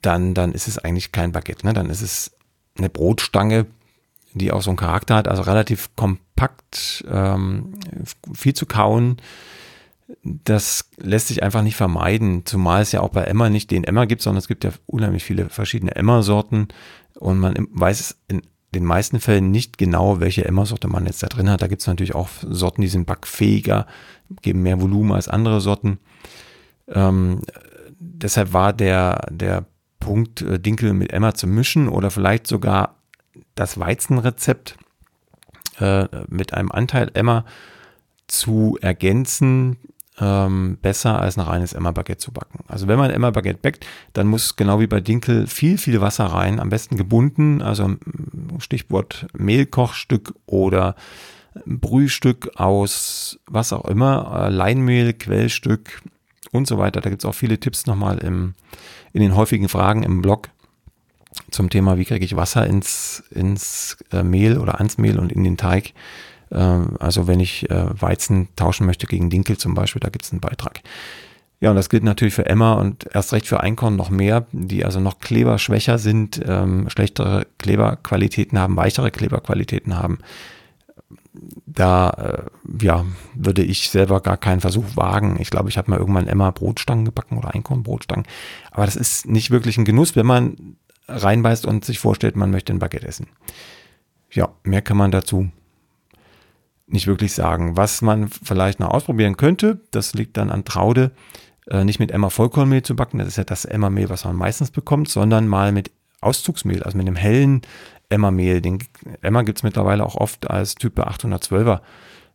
dann, 0.00 0.34
dann 0.34 0.52
ist 0.52 0.68
es 0.68 0.78
eigentlich 0.78 1.12
kein 1.12 1.32
Baguette. 1.32 1.66
Ne? 1.66 1.72
Dann 1.74 1.90
ist 1.90 2.02
es 2.02 2.32
eine 2.76 2.88
Brotstange, 2.88 3.66
die 4.34 4.52
auch 4.52 4.62
so 4.62 4.70
einen 4.70 4.76
Charakter 4.76 5.16
hat, 5.16 5.28
also 5.28 5.42
relativ 5.42 5.94
kompakt, 5.96 7.04
ähm, 7.10 7.74
viel 8.32 8.54
zu 8.54 8.66
kauen. 8.66 9.16
Das 10.22 10.90
lässt 10.98 11.28
sich 11.28 11.42
einfach 11.42 11.62
nicht 11.62 11.76
vermeiden, 11.76 12.44
zumal 12.44 12.82
es 12.82 12.92
ja 12.92 13.00
auch 13.00 13.10
bei 13.10 13.24
Emma 13.24 13.48
nicht 13.48 13.70
den 13.70 13.84
Emma 13.84 14.04
gibt, 14.04 14.22
sondern 14.22 14.38
es 14.38 14.48
gibt 14.48 14.64
ja 14.64 14.70
unheimlich 14.86 15.24
viele 15.24 15.48
verschiedene 15.48 15.94
Emma-Sorten 15.94 16.68
und 17.14 17.38
man 17.38 17.68
weiß 17.72 18.16
in 18.28 18.42
den 18.74 18.84
meisten 18.84 19.20
Fällen 19.20 19.50
nicht 19.50 19.78
genau, 19.78 20.20
welche 20.20 20.44
Emma-Sorte 20.44 20.88
man 20.88 21.06
jetzt 21.06 21.22
da 21.22 21.28
drin 21.28 21.50
hat. 21.50 21.62
Da 21.62 21.66
gibt 21.66 21.82
es 21.82 21.86
natürlich 21.86 22.14
auch 22.14 22.28
Sorten, 22.42 22.82
die 22.82 22.88
sind 22.88 23.06
backfähiger, 23.06 23.86
geben 24.40 24.62
mehr 24.62 24.80
Volumen 24.80 25.12
als 25.12 25.28
andere 25.28 25.60
Sorten. 25.60 25.98
Ähm, 26.88 27.42
deshalb 27.98 28.52
war 28.52 28.72
der, 28.72 29.26
der 29.30 29.66
Punkt, 30.00 30.42
äh, 30.42 30.58
Dinkel 30.58 30.92
mit 30.94 31.12
Emma 31.12 31.34
zu 31.34 31.46
mischen 31.46 31.88
oder 31.88 32.10
vielleicht 32.10 32.46
sogar 32.46 33.01
das 33.54 33.78
Weizenrezept 33.78 34.76
äh, 35.78 36.06
mit 36.28 36.54
einem 36.54 36.70
Anteil 36.70 37.10
Emma 37.14 37.44
zu 38.26 38.78
ergänzen, 38.80 39.76
ähm, 40.20 40.78
besser 40.80 41.20
als 41.20 41.38
ein 41.38 41.42
reines 41.42 41.72
Emma-Baguette 41.72 42.18
zu 42.18 42.32
backen. 42.32 42.64
Also 42.68 42.86
wenn 42.86 42.98
man 42.98 43.10
Emma-Baguette 43.10 43.58
backt, 43.60 43.86
dann 44.12 44.26
muss 44.26 44.56
genau 44.56 44.80
wie 44.80 44.86
bei 44.86 45.00
Dinkel 45.00 45.46
viel, 45.46 45.78
viel 45.78 46.00
Wasser 46.00 46.26
rein, 46.26 46.60
am 46.60 46.68
besten 46.68 46.96
gebunden, 46.96 47.62
also 47.62 47.96
Stichwort 48.58 49.26
Mehlkochstück 49.32 50.34
oder 50.46 50.94
Brühstück 51.66 52.50
aus 52.56 53.38
was 53.46 53.72
auch 53.72 53.86
immer, 53.86 54.46
äh, 54.46 54.50
Leinmehl, 54.50 55.12
Quellstück 55.12 56.02
und 56.50 56.66
so 56.66 56.78
weiter. 56.78 57.00
Da 57.00 57.10
gibt 57.10 57.22
es 57.22 57.28
auch 57.28 57.34
viele 57.34 57.58
Tipps 57.58 57.86
nochmal 57.86 58.18
im, 58.18 58.54
in 59.12 59.20
den 59.20 59.36
häufigen 59.36 59.68
Fragen 59.68 60.02
im 60.02 60.22
Blog 60.22 60.48
zum 61.52 61.70
Thema, 61.70 61.98
wie 61.98 62.04
kriege 62.04 62.24
ich 62.24 62.36
Wasser 62.36 62.66
ins, 62.66 63.22
ins 63.30 63.96
äh, 64.12 64.22
Mehl 64.22 64.58
oder 64.58 64.78
ans 64.78 64.98
Mehl 64.98 65.18
und 65.18 65.32
in 65.32 65.44
den 65.44 65.56
Teig. 65.56 65.92
Ähm, 66.50 66.96
also 66.98 67.26
wenn 67.26 67.40
ich 67.40 67.70
äh, 67.70 68.00
Weizen 68.00 68.48
tauschen 68.56 68.86
möchte 68.86 69.06
gegen 69.06 69.30
Dinkel 69.30 69.56
zum 69.56 69.74
Beispiel, 69.74 70.00
da 70.00 70.08
gibt 70.08 70.24
es 70.24 70.32
einen 70.32 70.40
Beitrag. 70.40 70.80
Ja, 71.62 71.70
und 71.70 71.76
das 71.76 71.88
gilt 71.88 72.02
natürlich 72.02 72.34
für 72.34 72.46
Emma 72.46 72.72
und 72.72 73.06
erst 73.14 73.32
recht 73.32 73.46
für 73.46 73.60
Einkorn 73.60 73.94
noch 73.94 74.10
mehr, 74.10 74.46
die 74.50 74.84
also 74.84 74.98
noch 74.98 75.20
kleberschwächer 75.20 75.96
sind, 75.98 76.40
ähm, 76.44 76.90
schlechtere 76.90 77.46
Kleberqualitäten 77.58 78.58
haben, 78.58 78.74
weichere 78.74 79.12
Kleberqualitäten 79.12 79.96
haben. 79.96 80.18
Da 81.66 82.10
äh, 82.10 82.84
ja, 82.84 83.06
würde 83.34 83.62
ich 83.62 83.90
selber 83.90 84.20
gar 84.20 84.38
keinen 84.38 84.60
Versuch 84.60 84.96
wagen. 84.96 85.36
Ich 85.38 85.50
glaube, 85.50 85.68
ich 85.68 85.78
habe 85.78 85.88
mal 85.88 86.00
irgendwann 86.00 86.26
Emma 86.26 86.50
Brotstangen 86.50 87.04
gebacken 87.04 87.38
oder 87.38 87.54
Einkornbrotstangen. 87.54 88.26
Aber 88.72 88.84
das 88.84 88.96
ist 88.96 89.26
nicht 89.26 89.52
wirklich 89.52 89.78
ein 89.78 89.84
Genuss, 89.84 90.16
wenn 90.16 90.26
man 90.26 90.76
reinbeißt 91.12 91.66
und 91.66 91.84
sich 91.84 91.98
vorstellt, 91.98 92.36
man 92.36 92.50
möchte 92.50 92.72
ein 92.72 92.78
Baguette 92.78 93.06
essen. 93.06 93.26
Ja, 94.30 94.50
mehr 94.62 94.82
kann 94.82 94.96
man 94.96 95.10
dazu 95.10 95.50
nicht 96.86 97.06
wirklich 97.06 97.32
sagen. 97.32 97.76
Was 97.76 98.02
man 98.02 98.28
vielleicht 98.28 98.80
noch 98.80 98.90
ausprobieren 98.90 99.36
könnte, 99.36 99.80
das 99.90 100.14
liegt 100.14 100.36
dann 100.36 100.50
an 100.50 100.64
Traude, 100.64 101.12
äh, 101.68 101.84
nicht 101.84 101.98
mit 101.98 102.10
Emma 102.10 102.30
Vollkornmehl 102.30 102.82
zu 102.82 102.96
backen, 102.96 103.18
das 103.18 103.28
ist 103.28 103.36
ja 103.36 103.44
das 103.44 103.64
Emma-Mehl, 103.64 104.08
was 104.08 104.24
man 104.24 104.36
meistens 104.36 104.70
bekommt, 104.70 105.08
sondern 105.08 105.48
mal 105.48 105.72
mit 105.72 105.90
Auszugsmehl, 106.20 106.82
also 106.82 106.96
mit 106.96 107.06
einem 107.06 107.16
hellen 107.16 107.62
Emma-Mehl. 108.08 108.60
Den 108.60 108.78
Emma 109.22 109.42
gibt 109.42 109.58
es 109.58 109.62
mittlerweile 109.62 110.04
auch 110.04 110.16
oft 110.16 110.50
als 110.50 110.74
Type 110.74 111.08
812er 111.08 111.80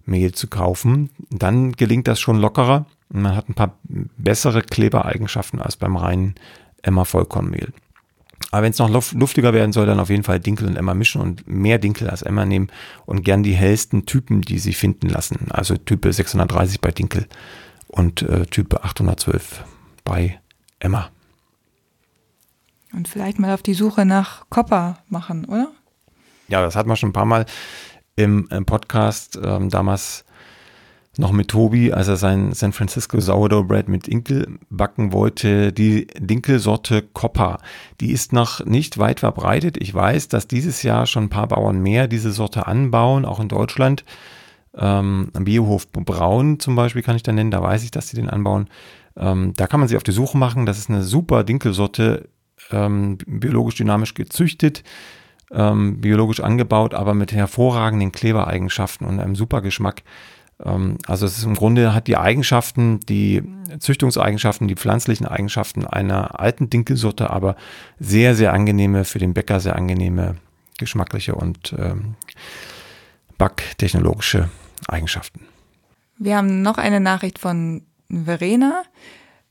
Mehl 0.05 0.31
zu 0.33 0.47
kaufen. 0.47 1.09
Dann 1.29 1.73
gelingt 1.73 2.07
das 2.07 2.19
schon 2.19 2.39
lockerer 2.39 2.85
und 3.09 3.21
man 3.21 3.35
hat 3.35 3.49
ein 3.49 3.53
paar 3.53 3.77
bessere 3.83 4.61
Klebereigenschaften 4.61 5.61
als 5.61 5.77
beim 5.77 5.95
reinen 5.95 6.35
Emma 6.81 7.05
Vollkornmehl. 7.05 7.73
Aber 8.51 8.63
wenn 8.63 8.71
es 8.71 8.79
noch 8.79 9.11
luftiger 9.13 9.53
werden 9.53 9.73
soll, 9.73 9.85
dann 9.85 9.99
auf 9.99 10.09
jeden 10.09 10.23
Fall 10.23 10.39
Dinkel 10.39 10.67
und 10.67 10.77
Emma 10.77 10.93
mischen 10.93 11.21
und 11.21 11.47
mehr 11.47 11.79
Dinkel 11.79 12.09
als 12.09 12.21
Emma 12.21 12.45
nehmen 12.45 12.69
und 13.05 13.23
gern 13.23 13.43
die 13.43 13.53
hellsten 13.53 14.05
Typen, 14.05 14.41
die 14.41 14.59
sich 14.59 14.77
finden 14.77 15.09
lassen. 15.09 15.47
Also 15.49 15.75
Type 15.75 16.11
630 16.11 16.79
bei 16.79 16.91
Dinkel 16.91 17.27
und 17.87 18.21
äh, 18.21 18.45
Type 18.45 18.83
812 18.83 19.63
bei 20.05 20.39
Emma. 20.79 21.09
Und 22.93 23.07
vielleicht 23.07 23.37
mal 23.37 23.53
auf 23.53 23.63
die 23.63 23.73
Suche 23.73 24.05
nach 24.05 24.49
Copper 24.49 24.99
machen, 25.09 25.45
oder? 25.45 25.71
Ja, 26.47 26.61
das 26.61 26.75
hat 26.75 26.87
man 26.87 26.95
schon 26.95 27.09
ein 27.09 27.13
paar 27.13 27.25
Mal 27.25 27.45
im, 28.15 28.47
im 28.49 28.65
Podcast 28.65 29.37
ähm, 29.43 29.69
damals 29.69 30.23
noch 31.19 31.31
mit 31.31 31.49
Tobi, 31.49 31.93
als 31.93 32.07
er 32.07 32.17
sein 32.17 32.53
San 32.53 32.73
Francisco 32.73 33.19
Sourdough 33.19 33.67
Bread 33.67 33.87
mit 33.87 34.07
Dinkel 34.07 34.59
backen 34.69 35.11
wollte, 35.13 35.73
die 35.73 36.07
Dinkelsorte 36.17 37.01
Copper. 37.01 37.59
Die 38.01 38.11
ist 38.11 38.33
noch 38.33 38.65
nicht 38.65 38.97
weit 38.97 39.19
verbreitet. 39.21 39.77
Ich 39.79 39.93
weiß, 39.93 40.27
dass 40.27 40.47
dieses 40.47 40.83
Jahr 40.83 41.05
schon 41.05 41.25
ein 41.25 41.29
paar 41.29 41.47
Bauern 41.47 41.79
mehr 41.79 42.07
diese 42.07 42.31
Sorte 42.31 42.67
anbauen, 42.67 43.25
auch 43.25 43.39
in 43.39 43.47
Deutschland. 43.47 44.05
Ähm, 44.75 45.31
Biohof 45.33 45.91
Braun 45.91 46.59
zum 46.59 46.75
Beispiel 46.75 47.01
kann 47.01 47.15
ich 47.15 47.23
da 47.23 47.31
nennen, 47.31 47.51
da 47.51 47.61
weiß 47.61 47.83
ich, 47.83 47.91
dass 47.91 48.09
sie 48.09 48.17
den 48.17 48.29
anbauen. 48.29 48.69
Ähm, 49.15 49.53
da 49.55 49.67
kann 49.67 49.79
man 49.79 49.89
sich 49.89 49.97
auf 49.97 50.03
die 50.03 50.11
Suche 50.11 50.37
machen. 50.37 50.65
Das 50.65 50.77
ist 50.77 50.89
eine 50.89 51.03
super 51.03 51.43
Dinkelsorte, 51.43 52.29
ähm, 52.71 53.17
biologisch 53.25 53.75
dynamisch 53.75 54.13
gezüchtet, 54.13 54.83
ähm, 55.51 55.99
biologisch 55.99 56.41
angebaut, 56.41 56.93
aber 56.93 57.13
mit 57.13 57.31
hervorragenden 57.31 58.11
Klebereigenschaften 58.11 59.07
und 59.07 59.19
einem 59.19 59.35
super 59.35 59.61
Geschmack. 59.61 60.03
Ähm, 60.63 60.97
also 61.05 61.25
es 61.25 61.37
ist 61.37 61.43
im 61.43 61.55
Grunde 61.55 61.93
hat 61.93 62.07
die 62.07 62.17
Eigenschaften, 62.17 62.99
die 63.01 63.43
Züchtungseigenschaften, 63.79 64.67
die 64.67 64.75
pflanzlichen 64.75 65.27
Eigenschaften 65.27 65.85
einer 65.85 66.39
alten 66.39 66.69
Dinkelsorte, 66.69 67.29
aber 67.29 67.55
sehr, 67.99 68.35
sehr 68.35 68.53
angenehme, 68.53 69.05
für 69.05 69.19
den 69.19 69.33
Bäcker 69.33 69.59
sehr 69.59 69.75
angenehme 69.75 70.35
geschmackliche 70.77 71.35
und 71.35 71.73
ähm, 71.77 72.15
backtechnologische 73.37 74.49
Eigenschaften. 74.87 75.41
Wir 76.17 76.37
haben 76.37 76.61
noch 76.61 76.77
eine 76.77 76.99
Nachricht 76.99 77.39
von 77.39 77.83
Verena. 78.09 78.83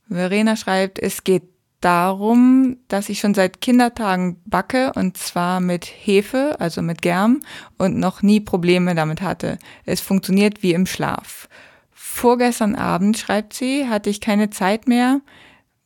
Verena 0.08 0.56
schreibt, 0.56 0.98
es 0.98 1.24
geht 1.24 1.44
darum, 1.80 2.78
dass 2.88 3.08
ich 3.08 3.20
schon 3.20 3.34
seit 3.34 3.60
Kindertagen 3.60 4.40
backe 4.44 4.92
und 4.94 5.16
zwar 5.16 5.60
mit 5.60 5.84
Hefe, 5.84 6.56
also 6.58 6.82
mit 6.82 7.02
Germ 7.02 7.40
und 7.78 7.96
noch 7.96 8.22
nie 8.22 8.40
Probleme 8.40 8.94
damit 8.94 9.22
hatte. 9.22 9.58
Es 9.84 10.00
funktioniert 10.00 10.62
wie 10.62 10.72
im 10.72 10.86
Schlaf. 10.86 11.48
Vorgestern 11.92 12.74
Abend, 12.74 13.18
schreibt 13.18 13.52
sie, 13.52 13.88
hatte 13.88 14.10
ich 14.10 14.20
keine 14.20 14.50
Zeit 14.50 14.88
mehr, 14.88 15.20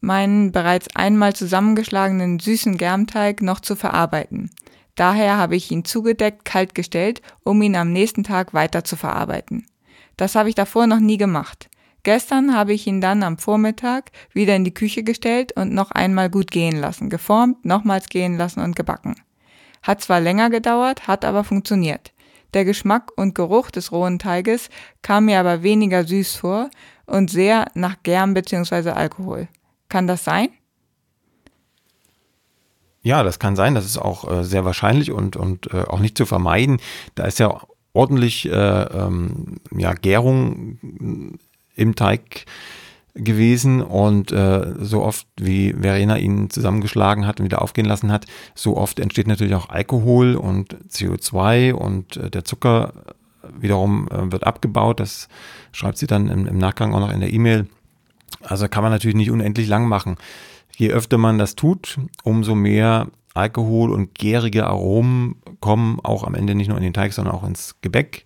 meinen 0.01 0.53
bereits 0.53 0.95
einmal 0.95 1.35
zusammengeschlagenen 1.35 2.39
süßen 2.39 2.77
Germteig 2.77 3.43
noch 3.43 3.61
zu 3.61 3.77
verarbeiten. 3.77 4.51
Daher 4.95 5.39
habe 5.39 5.57
ich 5.57 5.71
ihn 5.71 5.85
zugedeckt 5.85 6.45
kalt 6.45 6.75
gestellt, 6.75 7.23
um 7.43 7.63
ihn 7.63 7.75
am 7.75 7.93
nächsten 7.93 8.23
Tag 8.23 8.55
weiter 8.55 8.85
zu 8.85 8.97
verarbeiten. 8.97 9.67
Das 10.17 10.35
habe 10.35 10.51
ich 10.51 10.55
davor 10.55 10.87
noch 10.87 11.01
nie 11.01 11.17
gemacht. 11.17 11.70
Gestern 12.03 12.55
habe 12.55 12.73
ich 12.73 12.87
ihn 12.87 13.01
dann 13.01 13.23
am 13.23 13.39
Vormittag 13.39 14.11
wieder 14.33 14.57
in 14.57 14.65
die 14.65 14.75
Küche 14.75 15.03
gestellt 15.03 15.53
und 15.53 15.73
noch 15.73 15.91
einmal 15.91 16.31
gut 16.31 16.51
gehen 16.51 16.77
lassen, 16.77 17.11
geformt, 17.11 17.65
nochmals 17.65 18.09
gehen 18.09 18.37
lassen 18.37 18.61
und 18.61 18.75
gebacken. 18.77 19.17
Hat 19.83 20.01
zwar 20.01 20.21
länger 20.21 20.51
gedauert, 20.51 21.07
hat 21.07 21.25
aber 21.25 21.45
funktioniert. 21.45 22.13
Der 22.55 22.65
Geschmack 22.65 23.13
und 23.17 23.35
Geruch 23.35 23.71
des 23.71 23.93
rohen 23.93 24.19
Teiges 24.19 24.71
kam 25.03 25.27
mir 25.27 25.39
aber 25.39 25.63
weniger 25.63 26.05
süß 26.05 26.37
vor 26.37 26.71
und 27.07 27.31
sehr 27.31 27.67
nach 27.75 27.97
Germ 28.03 28.35
bzw. 28.35 28.91
Alkohol. 28.91 29.49
Kann 29.89 30.07
das 30.07 30.25
sein? 30.25 30.49
Ja, 33.03 33.23
das 33.23 33.39
kann 33.39 33.57
sein. 33.57 33.75
Das 33.75 33.85
ist 33.85 33.99
auch 33.99 34.31
äh, 34.31 34.45
sehr 34.45 34.65
wahrscheinlich 34.65 35.11
und, 35.11 35.37
und 35.37 35.73
äh, 35.73 35.85
auch 35.85 36.01
nicht 36.01 36.19
zu 36.19 36.27
vermeiden. 36.27 36.81
Da 37.15 37.25
ist 37.25 37.39
ja 37.39 37.61
ordentlich 37.93 38.47
äh, 38.47 38.53
ähm, 38.53 39.57
ja, 39.75 39.95
Gärung 39.95 41.39
im 41.81 41.97
Teig 41.97 42.45
gewesen 43.15 43.83
und 43.83 44.31
äh, 44.31 44.75
so 44.79 45.03
oft 45.03 45.27
wie 45.37 45.73
Verena 45.73 46.17
ihn 46.17 46.49
zusammengeschlagen 46.51 47.27
hat 47.27 47.41
und 47.41 47.47
wieder 47.47 47.63
aufgehen 47.63 47.87
lassen 47.87 48.13
hat, 48.13 48.27
so 48.55 48.77
oft 48.77 49.01
entsteht 49.01 49.27
natürlich 49.27 49.55
auch 49.55 49.69
Alkohol 49.69 50.37
und 50.37 50.77
CO2 50.89 51.73
und 51.73 52.17
äh, 52.17 52.31
der 52.31 52.45
Zucker 52.45 52.93
wiederum 53.59 54.09
äh, 54.09 54.31
wird 54.31 54.47
abgebaut. 54.47 55.01
Das 55.01 55.29
schreibt 55.73 55.99
sie 55.99 56.07
dann 56.07 56.29
im, 56.29 56.47
im 56.47 56.59
Nachgang 56.59 56.95
auch 56.95 57.01
noch 57.01 57.13
in 57.13 57.21
der 57.21 57.33
E-Mail. 57.33 57.67
Also 58.43 58.69
kann 58.69 58.83
man 58.83 58.93
natürlich 58.93 59.17
nicht 59.17 59.31
unendlich 59.31 59.67
lang 59.67 59.89
machen. 59.89 60.17
Je 60.77 60.91
öfter 60.91 61.19
man 61.19 61.39
das 61.39 61.57
tut, 61.57 61.99
umso 62.23 62.55
mehr 62.55 63.09
Alkohol 63.35 63.93
und 63.93 64.15
gärige 64.15 64.67
Aromen 64.67 65.37
kommen 65.61 66.01
auch 66.03 66.25
am 66.25 66.35
Ende 66.35 66.55
nicht 66.55 66.69
nur 66.69 66.77
in 66.77 66.83
den 66.83 66.93
Teig, 66.93 67.13
sondern 67.13 67.35
auch 67.35 67.45
ins 67.45 67.77
Gebäck 67.81 68.25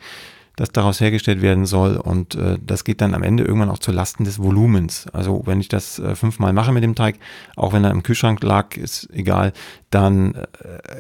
das 0.56 0.70
daraus 0.70 1.00
hergestellt 1.00 1.42
werden 1.42 1.66
soll. 1.66 1.96
Und 1.96 2.34
äh, 2.36 2.58
das 2.64 2.84
geht 2.84 3.00
dann 3.00 3.14
am 3.14 3.22
Ende 3.22 3.44
irgendwann 3.44 3.70
auch 3.70 3.78
zu 3.78 3.92
Lasten 3.92 4.24
des 4.24 4.38
Volumens. 4.38 5.06
Also 5.12 5.42
wenn 5.46 5.60
ich 5.60 5.68
das 5.68 5.98
äh, 5.98 6.14
fünfmal 6.14 6.52
mache 6.52 6.72
mit 6.72 6.84
dem 6.84 6.94
Teig, 6.94 7.18
auch 7.56 7.72
wenn 7.72 7.84
er 7.84 7.90
im 7.90 8.02
Kühlschrank 8.02 8.42
lag, 8.42 8.76
ist 8.76 9.08
egal, 9.12 9.52
dann 9.90 10.34
äh, 10.34 10.46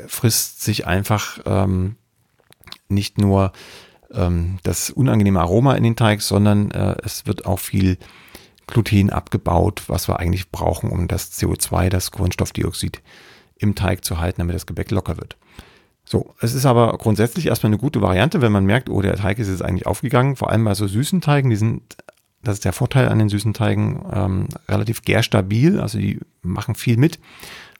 frisst 0.08 0.62
sich 0.62 0.86
einfach 0.86 1.38
ähm, 1.46 1.96
nicht 2.88 3.18
nur 3.18 3.52
ähm, 4.12 4.58
das 4.62 4.90
unangenehme 4.90 5.40
Aroma 5.40 5.74
in 5.74 5.84
den 5.84 5.96
Teig, 5.96 6.22
sondern 6.22 6.70
äh, 6.70 6.96
es 7.04 7.26
wird 7.26 7.46
auch 7.46 7.58
viel 7.58 7.98
Gluten 8.66 9.10
abgebaut, 9.10 9.84
was 9.88 10.08
wir 10.08 10.18
eigentlich 10.18 10.50
brauchen, 10.50 10.90
um 10.90 11.06
das 11.06 11.32
CO2, 11.32 11.90
das 11.90 12.10
Kohlenstoffdioxid 12.10 13.02
im 13.56 13.74
Teig 13.74 14.04
zu 14.04 14.18
halten, 14.18 14.40
damit 14.40 14.54
das 14.56 14.66
Gebäck 14.66 14.90
locker 14.90 15.16
wird. 15.16 15.36
So, 16.04 16.34
es 16.40 16.54
ist 16.54 16.66
aber 16.66 16.96
grundsätzlich 16.98 17.46
erstmal 17.46 17.70
eine 17.70 17.78
gute 17.78 18.02
Variante, 18.02 18.42
wenn 18.42 18.52
man 18.52 18.66
merkt, 18.66 18.90
oh, 18.90 19.00
der 19.00 19.16
Teig 19.16 19.38
ist 19.38 19.48
jetzt 19.48 19.62
eigentlich 19.62 19.86
aufgegangen, 19.86 20.36
vor 20.36 20.50
allem 20.50 20.64
bei 20.64 20.74
so 20.74 20.86
süßen 20.86 21.22
Teigen, 21.22 21.48
die 21.48 21.56
sind, 21.56 21.82
das 22.42 22.56
ist 22.56 22.64
der 22.66 22.74
Vorteil 22.74 23.08
an 23.08 23.18
den 23.18 23.30
süßen 23.30 23.54
Teigen, 23.54 24.04
ähm, 24.12 24.48
relativ 24.68 25.02
gärstabil, 25.02 25.80
also 25.80 25.98
die 25.98 26.20
machen 26.42 26.74
viel 26.74 26.98
mit, 26.98 27.18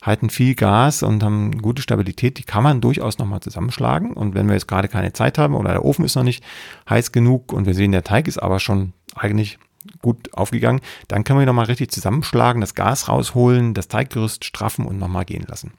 halten 0.01 0.31
viel 0.31 0.55
Gas 0.55 1.03
und 1.03 1.23
haben 1.23 1.61
gute 1.61 1.83
Stabilität, 1.83 2.39
die 2.39 2.43
kann 2.43 2.63
man 2.63 2.81
durchaus 2.81 3.19
nochmal 3.19 3.41
zusammenschlagen 3.41 4.13
und 4.13 4.33
wenn 4.33 4.47
wir 4.47 4.53
jetzt 4.53 4.67
gerade 4.67 4.87
keine 4.87 5.13
Zeit 5.13 5.37
haben 5.37 5.53
oder 5.53 5.71
der 5.71 5.85
Ofen 5.85 6.03
ist 6.03 6.15
noch 6.15 6.23
nicht 6.23 6.43
heiß 6.89 7.11
genug 7.11 7.53
und 7.53 7.67
wir 7.67 7.75
sehen, 7.75 7.91
der 7.91 8.03
Teig 8.03 8.27
ist 8.27 8.41
aber 8.41 8.59
schon 8.59 8.93
eigentlich 9.13 9.59
gut 10.01 10.33
aufgegangen, 10.33 10.81
dann 11.07 11.23
können 11.23 11.39
wir 11.39 11.45
nochmal 11.45 11.65
richtig 11.65 11.91
zusammenschlagen, 11.91 12.59
das 12.59 12.73
Gas 12.73 13.07
rausholen, 13.07 13.75
das 13.75 13.87
Teiggerüst 13.87 14.45
straffen 14.45 14.87
und 14.87 14.97
nochmal 14.97 15.25
gehen 15.25 15.45
lassen. 15.47 15.73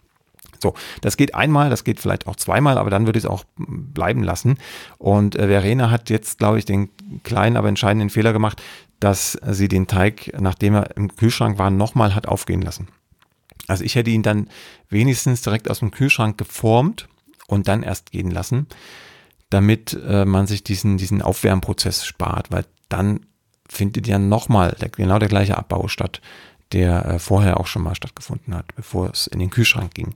So, 0.66 0.74
das 1.00 1.16
geht 1.16 1.36
einmal, 1.36 1.70
das 1.70 1.84
geht 1.84 2.00
vielleicht 2.00 2.26
auch 2.26 2.34
zweimal, 2.34 2.76
aber 2.76 2.90
dann 2.90 3.06
würde 3.06 3.18
ich 3.20 3.24
es 3.24 3.30
auch 3.30 3.44
bleiben 3.56 4.24
lassen. 4.24 4.58
Und 4.98 5.36
äh, 5.36 5.46
Verena 5.46 5.90
hat 5.92 6.10
jetzt, 6.10 6.38
glaube 6.38 6.58
ich, 6.58 6.64
den 6.64 6.88
kleinen, 7.22 7.56
aber 7.56 7.68
entscheidenden 7.68 8.10
Fehler 8.10 8.32
gemacht, 8.32 8.60
dass 8.98 9.38
sie 9.48 9.68
den 9.68 9.86
Teig, 9.86 10.32
nachdem 10.40 10.74
er 10.74 10.96
im 10.96 11.14
Kühlschrank 11.14 11.58
war, 11.58 11.70
nochmal 11.70 12.16
hat 12.16 12.26
aufgehen 12.26 12.62
lassen. 12.62 12.88
Also 13.68 13.84
ich 13.84 13.94
hätte 13.94 14.10
ihn 14.10 14.24
dann 14.24 14.48
wenigstens 14.88 15.42
direkt 15.42 15.70
aus 15.70 15.78
dem 15.78 15.92
Kühlschrank 15.92 16.36
geformt 16.36 17.06
und 17.46 17.68
dann 17.68 17.84
erst 17.84 18.10
gehen 18.10 18.32
lassen, 18.32 18.66
damit 19.50 19.96
äh, 20.04 20.24
man 20.24 20.48
sich 20.48 20.64
diesen, 20.64 20.96
diesen 20.96 21.22
Aufwärmprozess 21.22 22.04
spart, 22.04 22.50
weil 22.50 22.64
dann 22.88 23.20
findet 23.68 24.08
ja 24.08 24.18
nochmal 24.18 24.76
genau 24.96 25.20
der 25.20 25.28
gleiche 25.28 25.56
Abbau 25.56 25.86
statt 25.86 26.20
der 26.72 27.06
äh, 27.06 27.18
vorher 27.18 27.60
auch 27.60 27.66
schon 27.66 27.82
mal 27.82 27.94
stattgefunden 27.94 28.54
hat, 28.54 28.74
bevor 28.74 29.10
es 29.10 29.26
in 29.26 29.38
den 29.38 29.50
Kühlschrank 29.50 29.94
ging. 29.94 30.14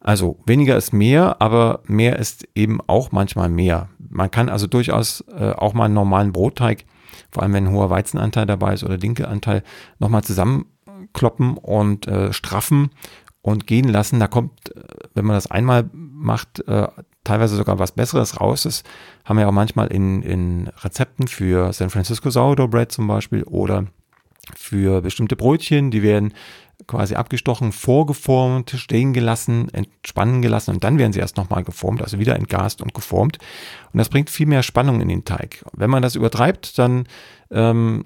Also 0.00 0.38
weniger 0.46 0.76
ist 0.76 0.92
mehr, 0.92 1.40
aber 1.40 1.80
mehr 1.86 2.18
ist 2.18 2.48
eben 2.54 2.80
auch 2.86 3.12
manchmal 3.12 3.50
mehr. 3.50 3.90
Man 3.98 4.30
kann 4.30 4.48
also 4.48 4.66
durchaus 4.66 5.24
äh, 5.28 5.52
auch 5.52 5.74
mal 5.74 5.84
einen 5.86 5.94
normalen 5.94 6.32
Brotteig, 6.32 6.84
vor 7.30 7.42
allem 7.42 7.52
wenn 7.52 7.66
ein 7.66 7.72
hoher 7.72 7.90
Weizenanteil 7.90 8.46
dabei 8.46 8.72
ist 8.72 8.82
oder 8.82 8.96
Dinkelanteil, 8.96 9.62
nochmal 9.98 10.24
zusammenkloppen 10.24 11.58
und 11.58 12.08
äh, 12.08 12.32
straffen 12.32 12.90
und 13.42 13.66
gehen 13.66 13.88
lassen. 13.88 14.20
Da 14.20 14.26
kommt, 14.26 14.74
äh, 14.74 14.80
wenn 15.14 15.26
man 15.26 15.36
das 15.36 15.50
einmal 15.50 15.90
macht, 15.92 16.66
äh, 16.66 16.88
teilweise 17.24 17.56
sogar 17.56 17.78
was 17.78 17.92
Besseres 17.92 18.40
raus. 18.40 18.62
Das 18.62 18.82
haben 19.26 19.38
wir 19.38 19.48
auch 19.48 19.52
manchmal 19.52 19.88
in, 19.88 20.22
in 20.22 20.68
Rezepten 20.82 21.28
für 21.28 21.74
San 21.74 21.90
Francisco 21.90 22.30
Sourdough 22.30 22.70
Bread 22.70 22.90
zum 22.90 23.06
Beispiel 23.06 23.42
oder 23.42 23.84
für 24.58 25.00
bestimmte 25.02 25.36
Brötchen, 25.36 25.90
die 25.90 26.02
werden 26.02 26.34
quasi 26.86 27.14
abgestochen, 27.14 27.72
vorgeformt, 27.72 28.70
stehen 28.70 29.12
gelassen, 29.12 29.68
entspannen 29.72 30.42
gelassen 30.42 30.72
und 30.72 30.84
dann 30.84 30.98
werden 30.98 31.12
sie 31.12 31.20
erst 31.20 31.36
nochmal 31.36 31.64
geformt, 31.64 32.02
also 32.02 32.18
wieder 32.18 32.36
entgast 32.36 32.82
und 32.82 32.94
geformt. 32.94 33.38
Und 33.92 33.98
das 33.98 34.08
bringt 34.08 34.30
viel 34.30 34.46
mehr 34.46 34.62
Spannung 34.62 35.00
in 35.00 35.08
den 35.08 35.24
Teig. 35.24 35.64
Wenn 35.72 35.90
man 35.90 36.02
das 36.02 36.14
übertreibt, 36.14 36.78
dann 36.78 37.06
ähm, 37.50 38.04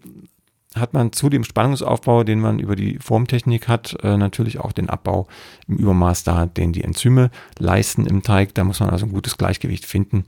hat 0.75 0.93
man 0.93 1.13
zu 1.13 1.29
dem 1.29 1.45
Spannungsaufbau, 1.45 2.25
den 2.25 2.41
man 2.41 2.59
über 2.59 2.75
die 2.75 2.99
Formtechnik 2.99 3.69
hat, 3.69 3.97
äh, 4.03 4.17
natürlich 4.17 4.59
auch 4.59 4.73
den 4.73 4.91
Abbau 4.91 5.29
im 5.69 5.77
Übermaß 5.77 6.25
da, 6.25 6.47
den 6.47 6.73
die 6.73 6.83
Enzyme 6.83 7.31
leisten 7.59 8.07
im 8.07 8.23
Teig. 8.23 8.55
Da 8.55 8.65
muss 8.65 8.81
man 8.81 8.91
also 8.91 9.07
ein 9.07 9.13
gutes 9.13 9.39
Gleichgewicht 9.39 9.87
finden. 9.87 10.25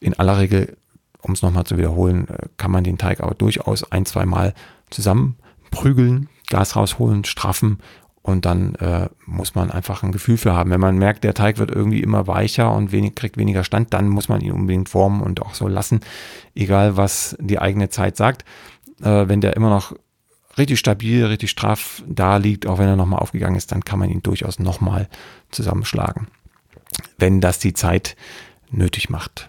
In 0.00 0.14
aller 0.14 0.38
Regel, 0.38 0.76
um 1.20 1.34
es 1.34 1.42
nochmal 1.42 1.64
zu 1.64 1.76
wiederholen, 1.76 2.28
äh, 2.28 2.48
kann 2.56 2.70
man 2.70 2.84
den 2.84 2.98
Teig 2.98 3.20
aber 3.20 3.34
durchaus 3.34 3.90
ein, 3.92 4.06
zwei 4.06 4.24
Mal 4.24 4.54
zusammen 4.90 5.36
prügeln, 5.72 6.28
Gas 6.48 6.76
rausholen, 6.76 7.24
straffen 7.24 7.78
und 8.22 8.44
dann 8.44 8.76
äh, 8.76 9.08
muss 9.26 9.56
man 9.56 9.72
einfach 9.72 10.04
ein 10.04 10.12
Gefühl 10.12 10.36
für 10.36 10.52
haben. 10.52 10.70
Wenn 10.70 10.80
man 10.80 10.96
merkt, 10.96 11.24
der 11.24 11.34
Teig 11.34 11.58
wird 11.58 11.72
irgendwie 11.72 12.00
immer 12.00 12.28
weicher 12.28 12.72
und 12.72 12.92
wenig, 12.92 13.16
kriegt 13.16 13.36
weniger 13.36 13.64
Stand, 13.64 13.92
dann 13.92 14.08
muss 14.08 14.28
man 14.28 14.40
ihn 14.40 14.52
unbedingt 14.52 14.88
formen 14.88 15.20
und 15.22 15.42
auch 15.42 15.54
so 15.54 15.66
lassen, 15.66 16.00
egal 16.54 16.96
was 16.96 17.36
die 17.40 17.58
eigene 17.58 17.88
Zeit 17.88 18.16
sagt. 18.16 18.44
Äh, 19.02 19.26
wenn 19.26 19.40
der 19.40 19.56
immer 19.56 19.70
noch 19.70 19.96
richtig 20.56 20.78
stabil, 20.78 21.24
richtig 21.24 21.50
straff 21.50 22.04
da 22.06 22.36
liegt, 22.36 22.66
auch 22.66 22.78
wenn 22.78 22.88
er 22.88 22.96
nochmal 22.96 23.20
aufgegangen 23.20 23.56
ist, 23.56 23.72
dann 23.72 23.84
kann 23.84 23.98
man 23.98 24.10
ihn 24.10 24.22
durchaus 24.22 24.60
nochmal 24.60 25.08
zusammenschlagen, 25.50 26.28
wenn 27.18 27.40
das 27.40 27.58
die 27.58 27.72
Zeit 27.72 28.14
nötig 28.70 29.10
macht. 29.10 29.48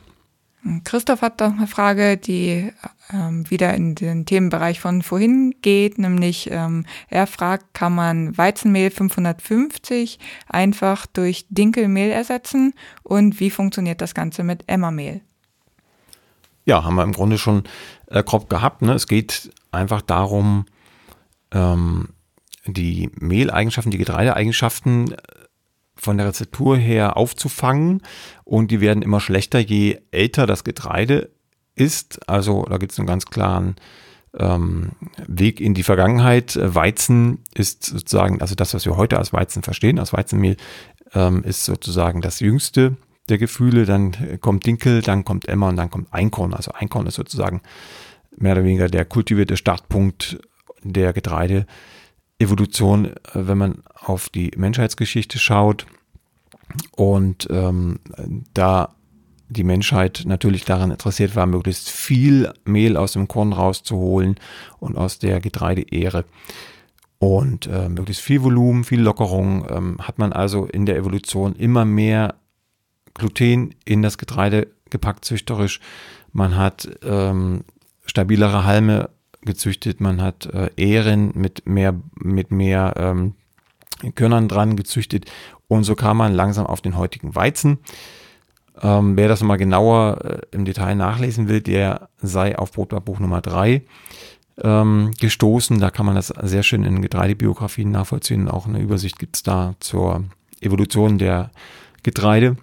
Christoph 0.86 1.22
hat 1.22 1.42
noch 1.42 1.58
eine 1.58 1.68
Frage, 1.68 2.16
die 2.16 2.72
ähm, 3.12 3.50
wieder 3.50 3.74
in 3.74 3.96
den 3.96 4.26
Themenbereich 4.26 4.80
von 4.80 5.02
vorhin 5.02 5.56
geht, 5.62 5.98
nämlich 5.98 6.50
ähm, 6.52 6.86
er 7.10 7.28
fragt, 7.28 7.74
kann 7.74 7.94
man 7.94 8.38
Weizenmehl 8.38 8.90
550 8.90 10.20
einfach 10.48 11.06
durch 11.06 11.46
Dinkelmehl 11.50 12.12
ersetzen 12.12 12.74
und 13.04 13.42
wie 13.42 13.50
funktioniert 13.50 14.00
das 14.00 14.14
Ganze 14.14 14.44
mit 14.44 14.64
Emmermehl? 14.68 15.22
Ja, 16.66 16.86
haben 16.86 16.96
wir 16.96 17.04
im 17.04 17.12
Grunde 17.12 17.38
schon 17.38 17.64
äh, 18.08 18.24
grob 18.24 18.50
gehabt. 18.50 18.82
Ne? 18.82 18.94
Es 18.94 19.08
geht 19.08 19.52
einfach 19.72 20.02
darum, 20.02 20.66
ähm, 21.52 22.10
die 22.66 23.10
Mehleigenschaften, 23.20 23.92
die 23.92 23.98
Getreideeigenschaften 23.98 25.14
von 25.96 26.18
der 26.18 26.28
Rezeptur 26.28 26.78
her 26.78 27.18
aufzufangen 27.18 28.02
und 28.44 28.72
die 28.72 28.82
werden 28.82 29.04
immer 29.04 29.20
schlechter, 29.20 29.60
je 29.60 30.00
älter 30.12 30.48
das 30.48 30.64
Getreide 30.64 31.30
ist. 31.76 32.28
Also 32.30 32.64
da 32.64 32.78
gibt 32.78 32.92
es 32.92 33.00
einen 33.00 33.08
ganz 33.08 33.26
klaren 33.26 33.76
ähm, 34.38 34.92
Weg 35.28 35.60
in 35.60 35.74
die 35.74 35.84
Vergangenheit. 35.84 36.58
Weizen 36.62 37.40
ist 37.54 37.86
sozusagen, 37.86 38.42
also 38.42 38.56
das, 38.56 38.74
was 38.74 38.86
wir 38.86 38.98
heute 38.98 39.18
als 39.18 39.34
Weizen 39.34 39.64
verstehen, 39.64 40.00
als 40.00 40.14
Weizenmehl, 40.14 40.58
ähm, 41.14 41.44
ist 41.44 41.66
sozusagen 41.66 42.22
das 42.22 42.40
jüngste 42.40 42.98
der 43.30 43.38
Gefühle. 43.38 43.86
Dann 43.86 44.40
kommt 44.42 44.66
Dinkel, 44.66 45.02
dann 45.02 45.24
kommt 45.24 45.48
Emmer 45.48 45.68
und 45.70 45.78
dann 45.78 45.90
kommt 45.90 46.12
Einkorn. 46.12 46.54
Also 46.54 46.72
Einkorn 46.72 47.08
ist 47.08 47.16
sozusagen 47.16 47.62
mehr 48.36 48.54
oder 48.54 48.64
weniger 48.64 48.88
der 48.88 49.06
kultivierte 49.06 49.58
Startpunkt 49.58 50.40
der 50.84 51.14
Getreide. 51.14 51.66
Evolution, 52.40 53.06
äh, 53.06 53.14
wenn 53.34 53.58
man 53.58 53.84
auf 53.94 54.30
die 54.30 54.52
Menschheitsgeschichte 54.56 55.40
schaut 55.40 55.86
und 56.96 57.48
ähm, 57.50 58.00
da 58.54 58.96
die 59.50 59.64
Menschheit 59.64 60.24
natürlich 60.26 60.66
daran 60.66 60.92
interessiert 60.92 61.36
war, 61.36 61.46
möglichst 61.46 61.90
viel 61.90 62.52
Mehl 62.66 62.98
aus 62.98 63.14
dem 63.14 63.28
Korn 63.28 63.54
rauszuholen 63.54 64.36
und 64.80 64.98
aus 64.98 65.20
der 65.20 65.40
Getreideehre. 65.40 66.26
Und 67.20 67.68
äh, 67.68 67.88
möglichst 67.88 68.22
viel 68.22 68.44
Volumen, 68.44 68.84
viel 68.84 69.02
Lockerung 69.02 69.66
ähm, 69.70 69.98
hat 70.00 70.18
man 70.18 70.34
also 70.34 70.66
in 70.66 70.86
der 70.86 70.98
Evolution 70.98 71.56
immer 71.56 71.86
mehr 71.86 72.36
Gluten 73.14 73.76
in 73.86 74.02
das 74.02 74.18
Getreide 74.18 74.68
gepackt, 74.90 75.24
züchterisch. 75.24 75.80
Man 76.34 76.58
hat 76.58 76.90
ähm, 77.04 77.64
stabilere 78.06 78.66
Halme 78.66 79.10
gezüchtet, 79.46 80.02
man 80.02 80.22
hat 80.22 80.46
äh, 80.48 80.70
Ähren 80.78 81.32
mit 81.36 81.68
mehr, 81.68 81.96
mit 82.16 82.52
mehr 82.52 82.94
ähm, 82.98 83.36
Körnern 84.16 84.48
dran 84.48 84.76
gezüchtet 84.76 85.32
und 85.68 85.84
so 85.84 85.96
kam 85.96 86.18
man 86.18 86.34
langsam 86.34 86.66
auf 86.66 86.82
den 86.82 86.98
heutigen 86.98 87.36
Weizen. 87.36 87.80
Ähm, 88.82 89.16
wer 89.16 89.28
das 89.28 89.42
nochmal 89.42 89.58
genauer 89.58 90.20
äh, 90.24 90.42
im 90.52 90.66
Detail 90.66 90.96
nachlesen 90.96 91.48
will, 91.48 91.62
der 91.62 92.10
sei 92.22 92.58
auf 92.58 92.72
Brotbackbuch 92.72 93.20
Nummer 93.20 93.42
3 93.42 93.84
ähm, 94.62 95.12
gestoßen. 95.20 95.80
Da 95.80 95.90
kann 95.90 96.06
man 96.06 96.16
das 96.16 96.28
sehr 96.28 96.64
schön 96.64 96.84
in 96.84 97.02
Getreidebiografien 97.02 97.92
nachvollziehen. 97.92 98.50
Auch 98.50 98.68
eine 98.68 98.80
Übersicht 98.80 99.20
gibt 99.20 99.36
es 99.36 99.44
da 99.44 99.76
zur 99.80 100.24
Evolution 100.60 101.18
der 101.18 101.52
Getreide. 102.02 102.58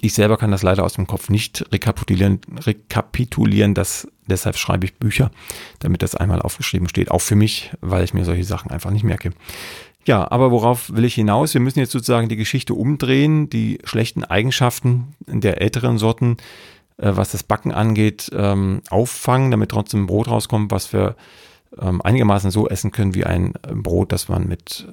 Ich 0.00 0.14
selber 0.14 0.36
kann 0.36 0.50
das 0.50 0.62
leider 0.62 0.84
aus 0.84 0.94
dem 0.94 1.06
Kopf 1.06 1.30
nicht 1.30 1.64
rekapitulieren, 1.72 2.40
rekapitulieren 2.60 3.74
das, 3.74 4.08
deshalb 4.26 4.56
schreibe 4.56 4.84
ich 4.84 4.94
Bücher, 4.94 5.30
damit 5.78 6.02
das 6.02 6.14
einmal 6.14 6.42
aufgeschrieben 6.42 6.88
steht. 6.88 7.10
Auch 7.10 7.20
für 7.20 7.36
mich, 7.36 7.72
weil 7.80 8.04
ich 8.04 8.14
mir 8.14 8.24
solche 8.24 8.44
Sachen 8.44 8.70
einfach 8.70 8.90
nicht 8.90 9.04
merke. 9.04 9.32
Ja, 10.04 10.30
aber 10.30 10.50
worauf 10.52 10.94
will 10.94 11.04
ich 11.04 11.14
hinaus? 11.14 11.54
Wir 11.54 11.60
müssen 11.60 11.80
jetzt 11.80 11.92
sozusagen 11.92 12.28
die 12.28 12.36
Geschichte 12.36 12.74
umdrehen, 12.74 13.50
die 13.50 13.78
schlechten 13.84 14.22
Eigenschaften 14.22 15.14
der 15.26 15.60
älteren 15.60 15.98
Sorten, 15.98 16.36
äh, 16.98 17.10
was 17.14 17.32
das 17.32 17.42
Backen 17.42 17.72
angeht, 17.72 18.30
ähm, 18.32 18.82
auffangen, 18.90 19.50
damit 19.50 19.70
trotzdem 19.70 20.06
Brot 20.06 20.28
rauskommt, 20.28 20.70
was 20.70 20.92
wir 20.92 21.16
ähm, 21.80 22.00
einigermaßen 22.02 22.50
so 22.50 22.68
essen 22.68 22.92
können 22.92 23.14
wie 23.14 23.24
ein 23.24 23.54
Brot, 23.72 24.12
das 24.12 24.28
man 24.28 24.46
mit 24.46 24.86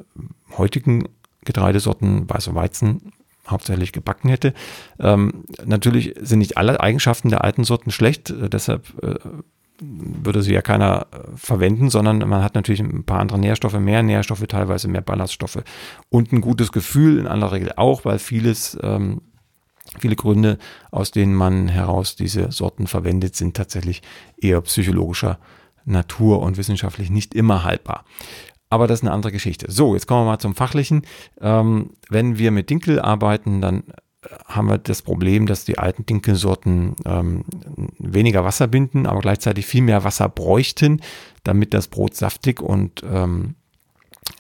heutigen 0.58 1.08
Getreidesorten, 1.46 2.30
Weiß 2.30 2.48
und 2.48 2.56
Weizen 2.56 3.14
hauptsächlich 3.48 3.92
gebacken 3.92 4.30
hätte. 4.30 4.54
Ähm, 5.00 5.44
natürlich 5.66 6.16
sind 6.22 6.40
nicht 6.40 6.58
alle 6.58 6.80
Eigenschaften 6.80 7.30
der 7.30 7.44
alten 7.44 7.64
Sorten 7.64 7.92
schlecht, 7.92 8.30
äh, 8.30 8.50
deshalb 8.50 8.86
äh, 9.04 9.16
würde 9.80 10.44
sie 10.44 10.54
ja 10.54 10.62
keiner 10.62 11.08
äh, 11.12 11.18
verwenden, 11.36 11.90
sondern 11.90 12.20
man 12.20 12.44
hat 12.44 12.56
natürlich 12.56 12.80
ein 12.80 13.04
paar 13.04 13.20
andere 13.20 13.40
Nährstoffe, 13.40 13.78
mehr 13.80 14.04
Nährstoffe, 14.04 14.46
teilweise 14.48 14.88
mehr 14.88 15.02
Ballaststoffe 15.02 15.64
und 16.10 16.32
ein 16.32 16.42
gutes 16.42 16.72
Gefühl 16.72 17.20
in 17.20 17.28
aller 17.28 17.52
Regel 17.52 17.74
auch, 17.76 18.06
weil 18.06 18.20
vieles 18.20 18.78
ähm, 18.82 19.22
Viele 20.00 20.16
Gründe, 20.16 20.58
aus 20.92 21.12
denen 21.12 21.36
man 21.36 21.68
heraus 21.68 22.16
diese 22.16 22.52
Sorten 22.52 22.88
verwendet, 22.88 23.36
sind 23.36 23.56
tatsächlich 23.56 24.02
eher 24.38 24.62
psychologischer 24.62 25.40
Natur 25.86 26.42
und 26.42 26.58
wissenschaftlich 26.58 27.10
nicht 27.10 27.36
immer 27.36 27.64
haltbar. 27.64 28.06
Aber 28.74 28.88
das 28.88 29.02
ist 29.02 29.04
eine 29.04 29.12
andere 29.12 29.32
Geschichte. 29.32 29.72
So, 29.72 29.94
jetzt 29.94 30.08
kommen 30.08 30.22
wir 30.22 30.32
mal 30.32 30.40
zum 30.40 30.56
Fachlichen. 30.56 31.04
Ähm, 31.40 31.92
wenn 32.10 32.40
wir 32.40 32.50
mit 32.50 32.72
Dinkel 32.72 33.00
arbeiten, 33.00 33.62
dann 33.62 33.84
äh, 34.24 34.30
haben 34.48 34.68
wir 34.68 34.80
das 34.80 35.04
Problem, 35.04 35.46
dass 35.46 35.64
die 35.64 35.78
alten 35.78 36.08
Dinkelsorten 36.08 36.96
ähm, 37.06 37.46
weniger 38.00 38.44
Wasser 38.46 38.66
binden, 38.66 39.06
aber 39.06 39.20
gleichzeitig 39.20 39.68
viel 39.68 39.84
mehr 39.84 40.04
Wasser 40.04 40.28
bräuchten, 40.28 41.02
damit 41.44 41.76
das 41.76 41.88
Brot 41.88 42.16
saftig 42.16 42.64
und 42.64 43.04
ähm, 43.04 43.54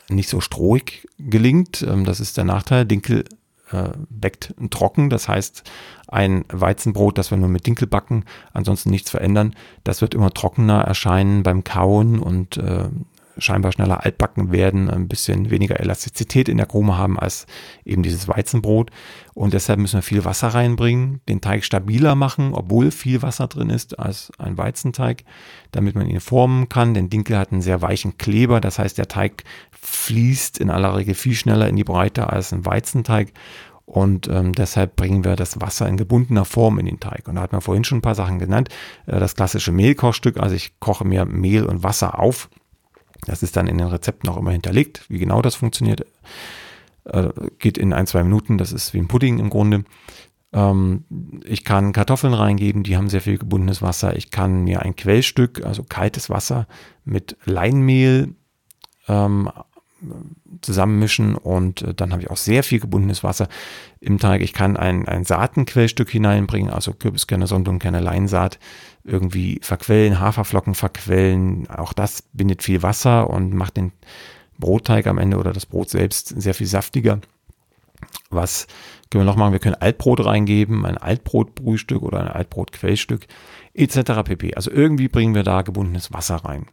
nicht 0.10 0.30
so 0.30 0.42
strohig 0.42 1.08
gelingt. 1.20 1.84
Ähm, 1.84 2.04
das 2.04 2.20
ist 2.20 2.36
der 2.36 2.46
Nachteil. 2.46 2.88
Dinkel 2.88 3.26
äh, 3.70 3.90
backt 4.10 4.56
trocken, 4.72 5.12
das 5.12 5.28
heißt, 5.28 5.62
ein 6.08 6.44
Weizenbrot, 6.52 7.20
das 7.20 7.30
wir 7.30 7.38
nur 7.38 7.50
mit 7.50 7.68
Dinkel 7.68 7.88
backen, 7.88 8.26
ansonsten 8.52 8.90
nichts 8.90 9.12
verändern, 9.12 9.56
das 9.84 10.02
wird 10.02 10.16
immer 10.16 10.32
trockener 10.32 10.82
erscheinen 10.82 11.44
beim 11.44 11.64
Kauen 11.64 12.18
und 12.18 12.58
äh, 12.58 12.90
scheinbar 13.38 13.72
schneller 13.72 14.04
altbacken 14.04 14.52
werden, 14.52 14.90
ein 14.90 15.08
bisschen 15.08 15.50
weniger 15.50 15.80
Elastizität 15.80 16.50
in 16.50 16.58
der 16.58 16.66
Krume 16.66 16.98
haben 16.98 17.20
als 17.20 17.46
eben 17.86 18.04
dieses 18.04 18.28
Weizenbrot. 18.28 18.92
Und 19.34 19.54
deshalb 19.54 19.80
müssen 19.80 19.98
wir 19.98 20.04
viel 20.04 20.26
Wasser 20.26 20.50
reinbringen, 20.50 21.22
den 21.28 21.42
Teig 21.42 21.64
stabiler 21.64 22.16
machen, 22.16 22.54
obwohl 22.54 22.92
viel 22.92 23.22
Wasser 23.22 23.48
drin 23.48 23.70
ist 23.70 24.00
als 24.00 24.32
ein 24.38 24.58
Weizenteig, 24.58 25.24
damit 25.72 25.96
man 25.96 26.08
ihn 26.08 26.20
formen 26.20 26.70
kann. 26.70 26.94
Denn 26.94 27.10
Dinkel 27.10 27.38
hat 27.38 27.52
einen 27.52 27.62
sehr 27.62 27.82
weichen 27.82 28.18
Kleber, 28.18 28.62
das 28.62 28.80
heißt, 28.80 28.98
der 28.98 29.08
Teig 29.08 29.44
fließt 29.72 30.60
in 30.60 30.70
aller 30.70 30.96
Regel 30.96 31.16
viel 31.16 31.36
schneller 31.36 31.68
in 31.68 31.76
die 31.76 31.84
Breite 31.84 32.30
als 32.30 32.54
ein 32.54 32.66
Weizenteig. 32.66 33.34
Und 33.86 34.28
ähm, 34.30 34.54
deshalb 34.54 34.96
bringen 34.96 35.26
wir 35.26 35.36
das 35.36 35.60
Wasser 35.60 35.88
in 35.90 35.98
gebundener 35.98 36.46
Form 36.46 36.80
in 36.80 36.86
den 36.86 37.00
Teig. 37.00 37.28
Und 37.28 37.36
da 37.36 37.42
hat 37.42 37.52
man 37.52 37.62
vorhin 37.62 37.84
schon 37.84 37.98
ein 37.98 38.04
paar 38.04 38.16
Sachen 38.16 38.40
genannt. 38.40 38.70
Äh, 39.06 39.20
das 39.20 39.36
klassische 39.36 39.72
Mehlkochstück, 39.72 40.40
also 40.40 40.56
ich 40.56 40.80
koche 40.80 41.06
mir 41.06 41.26
Mehl 41.26 41.66
und 41.66 41.84
Wasser 41.84 42.18
auf 42.20 42.50
das 43.26 43.44
ist 43.44 43.56
dann 43.56 43.68
in 43.68 43.78
den 43.78 43.88
Rezepten 43.88 44.30
auch 44.30 44.38
immer 44.38 44.52
hinterlegt, 44.52 45.06
wie 45.10 45.20
genau 45.20 45.42
das 45.42 45.56
funktioniert. 45.56 46.06
Äh, 47.06 47.30
geht 47.60 47.78
in 47.78 47.94
ein, 47.94 48.08
zwei 48.08 48.24
Minuten, 48.24 48.58
das 48.58 48.72
ist 48.72 48.94
wie 48.94 49.00
ein 49.00 49.08
Pudding 49.08 49.40
im 49.40 49.50
Grunde. 49.50 49.84
Ähm, 50.54 51.06
ich 51.44 51.64
kann 51.64 51.92
Kartoffeln 51.92 52.34
reingeben, 52.34 52.84
die 52.84 52.96
haben 52.96 53.10
sehr 53.10 53.22
viel 53.22 53.38
gebundenes 53.38 53.82
Wasser. 53.82 54.16
Ich 54.16 54.32
kann 54.32 54.64
mir 54.64 54.82
ein 54.82 54.96
Quellstück, 54.96 55.66
also 55.66 55.84
kaltes 55.84 56.30
Wasser 56.30 56.68
mit 57.04 57.38
Leinmehl 57.46 58.36
ähm, 59.08 59.50
zusammenmischen 60.62 61.36
und 61.36 61.82
äh, 61.82 61.94
dann 61.94 62.12
habe 62.12 62.22
ich 62.22 62.30
auch 62.30 62.38
sehr 62.38 62.64
viel 62.64 62.80
gebundenes 62.80 63.24
Wasser 63.24 63.48
im 64.00 64.20
Teig. 64.20 64.42
Ich 64.42 64.54
kann 64.54 64.78
ein, 64.78 65.08
ein 65.08 65.26
Saatenquellstück 65.26 66.10
hineinbringen, 66.10 66.72
also 66.72 66.94
Kürbiskerne, 66.94 67.48
Sondumkerne, 67.48 68.00
Leinsaat 68.00 68.60
irgendwie 69.04 69.60
verquellen, 69.62 70.20
Haferflocken 70.20 70.76
verquellen. 70.76 71.70
Auch 71.70 71.94
das 71.94 72.24
bindet 72.34 72.64
viel 72.64 72.82
Wasser 72.84 73.30
und 73.30 73.54
macht 73.54 73.78
den 73.78 73.92
Brotteig 74.58 75.08
am 75.08 75.18
Ende 75.18 75.38
oder 75.38 75.54
das 75.54 75.66
Brot 75.66 75.90
selbst 75.90 76.30
sehr 76.30 76.54
viel 76.54 76.68
saftiger. 76.68 77.20
Was 78.30 78.68
können 79.10 79.26
wir 79.26 79.32
noch 79.32 79.38
machen? 79.38 79.54
Wir 79.54 79.60
können 79.60 79.76
Altbrot 79.76 80.26
reingeben, 80.26 80.86
ein 80.86 80.98
Altbrotbrühstück 80.98 82.02
oder 82.02 82.20
ein 82.20 82.28
Altbrotquellstück 82.28 83.28
etc. 83.74 84.24
pp. 84.24 84.56
Also 84.56 84.72
irgendwie 84.72 85.08
bringen 85.08 85.36
wir 85.36 85.44
da 85.44 85.62
gebundenes 85.62 86.14
Wasser 86.14 86.38
rein. 86.38 86.66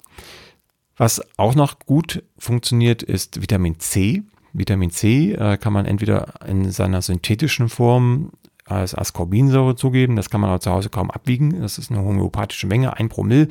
Was 1.00 1.22
auch 1.38 1.54
noch 1.54 1.78
gut 1.78 2.22
funktioniert, 2.36 3.02
ist 3.02 3.40
Vitamin 3.40 3.80
C. 3.80 4.22
Vitamin 4.52 4.90
C 4.90 5.32
äh, 5.32 5.56
kann 5.56 5.72
man 5.72 5.86
entweder 5.86 6.34
in 6.46 6.70
seiner 6.70 7.00
synthetischen 7.00 7.70
Form 7.70 8.32
als 8.66 8.94
Ascorbinsäure 8.94 9.76
zugeben. 9.76 10.16
Das 10.16 10.28
kann 10.28 10.42
man 10.42 10.50
aber 10.50 10.60
zu 10.60 10.70
Hause 10.70 10.90
kaum 10.90 11.10
abwiegen. 11.10 11.62
Das 11.62 11.78
ist 11.78 11.90
eine 11.90 12.02
homöopathische 12.02 12.66
Menge. 12.66 12.98
Ein 12.98 13.08
Promille 13.08 13.48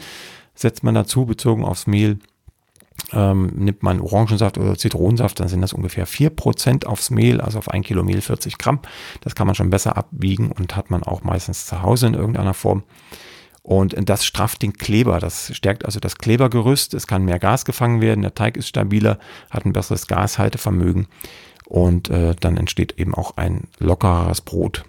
setzt 0.54 0.84
man 0.84 0.94
dazu, 0.94 1.26
bezogen 1.26 1.66
aufs 1.66 1.88
Mehl. 1.88 2.20
Ähm, 3.14 3.48
nimmt 3.56 3.82
man 3.82 4.00
Orangensaft 4.00 4.60
oder 4.60 4.78
Zitronensaft, 4.78 5.40
dann 5.40 5.48
sind 5.48 5.62
das 5.62 5.74
ungefähr 5.74 6.06
4% 6.06 6.86
aufs 6.86 7.10
Mehl, 7.10 7.42
also 7.42 7.58
auf 7.58 7.70
ein 7.72 7.82
Kilo 7.82 8.04
Mehl 8.04 8.22
40 8.22 8.60
Gramm. 8.60 8.78
Das 9.22 9.34
kann 9.34 9.48
man 9.48 9.56
schon 9.56 9.72
besser 9.72 9.98
abwiegen 9.98 10.52
und 10.52 10.76
hat 10.76 10.92
man 10.92 11.02
auch 11.02 11.24
meistens 11.24 11.66
zu 11.66 11.82
Hause 11.82 12.06
in 12.06 12.14
irgendeiner 12.14 12.54
Form. 12.54 12.84
Und 13.70 13.94
das 14.10 14.26
strafft 14.26 14.64
den 14.64 14.74
Kleber. 14.74 15.20
Das 15.20 15.56
stärkt 15.56 15.86
also 15.86 16.00
das 16.00 16.18
Klebergerüst. 16.18 16.96
Es 16.96 17.06
kann 17.06 17.24
mehr 17.24 17.38
Gas 17.38 17.66
gefangen 17.66 18.02
werden. 18.02 18.24
Der 18.24 18.34
Teig 18.34 18.58
ist 18.58 18.68
stabiler, 18.68 19.20
hat 19.52 19.64
ein 19.64 19.74
besseres 19.74 20.08
Gashaltevermögen. 20.08 21.06
Und 21.68 22.10
äh, 22.10 22.34
dann 22.40 22.58
entsteht 22.58 22.98
eben 22.98 23.14
auch 23.14 23.38
ein 23.38 23.68
lockeres 23.78 24.42
Brot, 24.42 24.86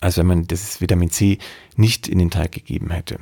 als 0.00 0.16
wenn 0.16 0.24
man 0.26 0.46
das 0.46 0.80
Vitamin 0.80 1.10
C 1.10 1.36
nicht 1.76 2.08
in 2.08 2.18
den 2.18 2.30
Teig 2.30 2.52
gegeben 2.52 2.88
hätte. 2.88 3.18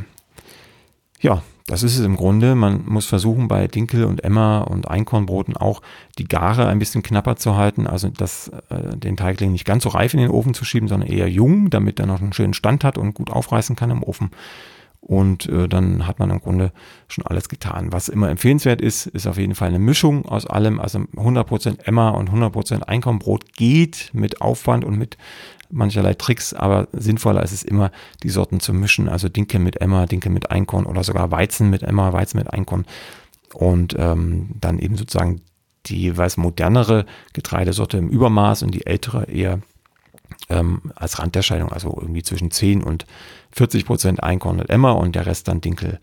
Ja, 1.20 1.42
das 1.66 1.82
ist 1.82 1.98
es 1.98 2.04
im 2.04 2.16
Grunde. 2.16 2.54
Man 2.54 2.84
muss 2.86 3.06
versuchen, 3.06 3.48
bei 3.48 3.68
Dinkel 3.68 4.04
und 4.04 4.24
Emmer 4.24 4.68
und 4.70 4.88
Einkornbroten 4.88 5.56
auch 5.56 5.82
die 6.18 6.24
Gare 6.24 6.66
ein 6.66 6.78
bisschen 6.78 7.02
knapper 7.02 7.36
zu 7.36 7.56
halten. 7.56 7.86
Also 7.86 8.08
das, 8.08 8.48
äh, 8.68 8.96
den 8.96 9.16
Teigling 9.16 9.52
nicht 9.52 9.64
ganz 9.64 9.84
so 9.84 9.90
reif 9.90 10.14
in 10.14 10.20
den 10.20 10.30
Ofen 10.30 10.54
zu 10.54 10.64
schieben, 10.64 10.88
sondern 10.88 11.08
eher 11.08 11.28
jung, 11.28 11.70
damit 11.70 12.00
er 12.00 12.06
noch 12.06 12.20
einen 12.20 12.32
schönen 12.32 12.54
Stand 12.54 12.84
hat 12.84 12.98
und 12.98 13.14
gut 13.14 13.30
aufreißen 13.30 13.76
kann 13.76 13.90
im 13.90 14.02
Ofen. 14.02 14.30
Und 15.00 15.48
äh, 15.48 15.68
dann 15.68 16.06
hat 16.06 16.20
man 16.20 16.30
im 16.30 16.40
Grunde 16.40 16.72
schon 17.08 17.26
alles 17.26 17.48
getan. 17.48 17.92
Was 17.92 18.08
immer 18.08 18.30
empfehlenswert 18.30 18.80
ist, 18.80 19.06
ist 19.06 19.26
auf 19.26 19.36
jeden 19.36 19.56
Fall 19.56 19.68
eine 19.68 19.80
Mischung 19.80 20.26
aus 20.26 20.46
allem. 20.46 20.78
Also 20.78 21.00
100% 21.00 21.80
Emmer 21.84 22.14
und 22.14 22.30
100% 22.30 22.82
Einkornbrot 22.82 23.52
geht 23.54 24.10
mit 24.12 24.40
Aufwand 24.40 24.84
und 24.84 24.96
mit 24.96 25.18
mancherlei 25.72 26.14
Tricks, 26.14 26.54
aber 26.54 26.88
sinnvoller 26.92 27.42
ist 27.42 27.52
es 27.52 27.62
immer, 27.62 27.90
die 28.22 28.30
Sorten 28.30 28.60
zu 28.60 28.72
mischen. 28.72 29.08
Also 29.08 29.28
Dinkel 29.28 29.60
mit 29.60 29.80
Emma, 29.80 30.06
Dinkel 30.06 30.30
mit 30.30 30.50
Einkorn 30.50 30.86
oder 30.86 31.02
sogar 31.02 31.30
Weizen 31.30 31.70
mit 31.70 31.82
Emma, 31.82 32.12
Weizen 32.12 32.38
mit 32.38 32.52
Einkorn. 32.52 32.86
Und 33.54 33.96
ähm, 33.98 34.50
dann 34.60 34.78
eben 34.78 34.96
sozusagen 34.96 35.40
die 35.86 36.00
jeweils 36.00 36.36
modernere 36.36 37.06
Getreidesorte 37.32 37.98
im 37.98 38.08
Übermaß 38.08 38.62
und 38.62 38.72
die 38.72 38.86
ältere 38.86 39.24
eher 39.24 39.60
ähm, 40.48 40.92
als 40.94 41.18
Randerscheinung, 41.18 41.72
also 41.72 41.96
irgendwie 42.00 42.22
zwischen 42.22 42.50
10 42.50 42.82
und 42.82 43.06
40 43.52 43.84
Prozent 43.84 44.22
Einkorn 44.22 44.60
und 44.60 44.70
Emma 44.70 44.92
und 44.92 45.14
der 45.16 45.26
Rest 45.26 45.48
dann 45.48 45.60
Dinkel 45.60 45.98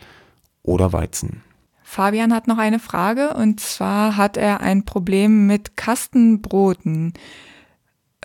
oder 0.64 0.92
Weizen. 0.94 1.44
Fabian 1.84 2.34
hat 2.34 2.48
noch 2.48 2.60
eine 2.60 2.80
Frage 2.80 3.34
und 3.34 3.60
zwar 3.60 4.16
hat 4.16 4.38
er 4.38 4.62
ein 4.62 4.86
Problem 4.86 5.48
mit 5.48 5.76
Kastenbroten. 5.76 7.14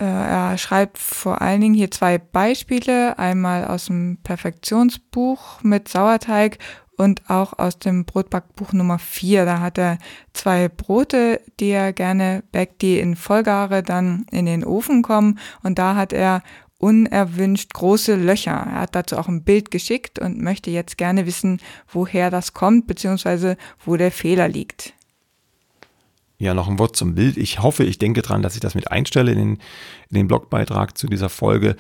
Äh, 0.00 0.04
er 0.04 0.58
schreibt 0.58 0.98
vor 0.98 1.40
allen 1.40 1.60
Dingen 1.60 1.74
hier 1.74 1.90
zwei 1.90 2.18
Beispiele, 2.18 3.18
einmal 3.18 3.66
aus 3.66 3.86
dem 3.86 4.18
Perfektionsbuch 4.22 5.62
mit 5.62 5.88
Sauerteig 5.88 6.58
und 6.96 7.28
auch 7.28 7.58
aus 7.58 7.78
dem 7.78 8.04
Brotbackbuch 8.04 8.72
Nummer 8.72 8.98
4. 8.98 9.44
Da 9.44 9.60
hat 9.60 9.78
er 9.78 9.98
zwei 10.32 10.68
Brote, 10.68 11.40
die 11.60 11.70
er 11.70 11.92
gerne 11.92 12.42
backt, 12.52 12.82
die 12.82 12.98
in 12.98 13.16
Vollgare 13.16 13.82
dann 13.82 14.26
in 14.30 14.46
den 14.46 14.64
Ofen 14.64 15.02
kommen. 15.02 15.38
Und 15.62 15.78
da 15.78 15.96
hat 15.96 16.12
er 16.12 16.42
unerwünscht 16.78 17.72
große 17.72 18.16
Löcher. 18.16 18.52
Er 18.52 18.80
hat 18.82 18.94
dazu 18.94 19.16
auch 19.16 19.28
ein 19.28 19.44
Bild 19.44 19.70
geschickt 19.70 20.18
und 20.18 20.40
möchte 20.40 20.70
jetzt 20.70 20.98
gerne 20.98 21.26
wissen, 21.26 21.60
woher 21.88 22.30
das 22.30 22.52
kommt, 22.52 22.86
beziehungsweise 22.86 23.56
wo 23.84 23.96
der 23.96 24.10
Fehler 24.10 24.48
liegt. 24.48 24.94
Ja, 26.38 26.54
noch 26.54 26.68
ein 26.68 26.78
Wort 26.78 26.96
zum 26.96 27.14
Bild. 27.14 27.36
Ich 27.36 27.62
hoffe, 27.62 27.84
ich 27.84 27.98
denke 27.98 28.22
dran, 28.22 28.42
dass 28.42 28.54
ich 28.54 28.60
das 28.60 28.74
mit 28.74 28.90
einstelle 28.90 29.32
in 29.32 29.38
den, 29.38 29.52
in 30.10 30.14
den 30.14 30.28
Blogbeitrag 30.28 30.98
zu 30.98 31.06
dieser 31.06 31.28
Folge. 31.28 31.76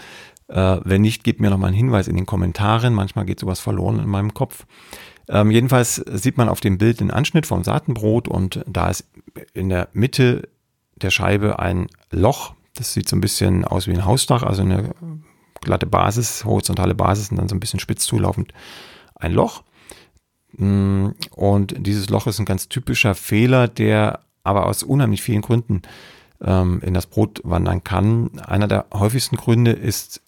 Äh, 0.48 0.78
wenn 0.84 1.02
nicht, 1.02 1.24
gebt 1.24 1.40
mir 1.40 1.50
noch 1.50 1.58
mal 1.58 1.68
einen 1.68 1.76
Hinweis 1.76 2.08
in 2.08 2.16
den 2.16 2.26
Kommentaren. 2.26 2.94
Manchmal 2.94 3.24
geht 3.24 3.40
sowas 3.40 3.60
verloren 3.60 3.98
in 3.98 4.08
meinem 4.08 4.34
Kopf. 4.34 4.66
Ähm, 5.28 5.50
jedenfalls 5.50 5.96
sieht 5.96 6.36
man 6.36 6.48
auf 6.48 6.60
dem 6.60 6.78
Bild 6.78 7.00
den 7.00 7.10
Anschnitt 7.10 7.46
vom 7.46 7.64
Saatenbrot 7.64 8.28
und 8.28 8.62
da 8.66 8.88
ist 8.88 9.08
in 9.54 9.70
der 9.70 9.88
Mitte 9.92 10.48
der 10.96 11.10
Scheibe 11.10 11.58
ein 11.58 11.88
Loch. 12.10 12.54
Das 12.74 12.92
sieht 12.92 13.08
so 13.08 13.16
ein 13.16 13.20
bisschen 13.20 13.64
aus 13.64 13.86
wie 13.86 13.92
ein 13.92 14.04
Hausdach, 14.04 14.42
also 14.42 14.62
eine 14.62 14.94
glatte 15.60 15.86
Basis, 15.86 16.44
horizontale 16.44 16.94
Basis 16.94 17.30
und 17.30 17.38
dann 17.38 17.48
so 17.48 17.54
ein 17.54 17.60
bisschen 17.60 17.80
spitz 17.80 18.04
zulaufend 18.04 18.52
ein 19.14 19.32
Loch. 19.32 19.62
Mm, 20.52 21.08
und 21.30 21.74
dieses 21.78 22.10
Loch 22.10 22.26
ist 22.26 22.38
ein 22.38 22.44
ganz 22.44 22.68
typischer 22.68 23.14
Fehler, 23.14 23.66
der 23.66 24.20
aber 24.44 24.66
aus 24.66 24.82
unheimlich 24.82 25.22
vielen 25.22 25.42
Gründen 25.42 25.82
ähm, 26.40 26.80
in 26.84 26.94
das 26.94 27.06
Brot 27.06 27.40
wandern 27.44 27.82
kann. 27.82 28.38
Einer 28.38 28.68
der 28.68 28.86
häufigsten 28.92 29.36
Gründe 29.36 29.72
ist 29.72 30.20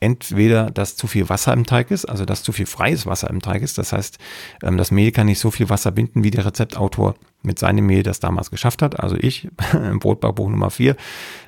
entweder, 0.00 0.70
dass 0.70 0.96
zu 0.96 1.06
viel 1.06 1.28
Wasser 1.28 1.52
im 1.52 1.66
Teig 1.66 1.90
ist, 1.90 2.06
also 2.06 2.24
dass 2.24 2.42
zu 2.42 2.52
viel 2.52 2.66
freies 2.66 3.06
Wasser 3.06 3.28
im 3.28 3.42
Teig 3.42 3.62
ist. 3.62 3.76
Das 3.76 3.92
heißt, 3.92 4.18
ähm, 4.62 4.78
das 4.78 4.90
Mehl 4.90 5.12
kann 5.12 5.26
nicht 5.26 5.38
so 5.38 5.50
viel 5.50 5.68
Wasser 5.68 5.92
binden, 5.92 6.24
wie 6.24 6.30
der 6.30 6.46
Rezeptautor 6.46 7.14
mit 7.42 7.58
seinem 7.58 7.86
Mehl 7.86 8.02
das 8.02 8.20
damals 8.20 8.50
geschafft 8.50 8.82
hat, 8.82 8.98
also 8.98 9.16
ich 9.16 9.48
im 9.72 9.98
Brotbackbuch 9.98 10.48
Nummer 10.48 10.70
4. 10.70 10.96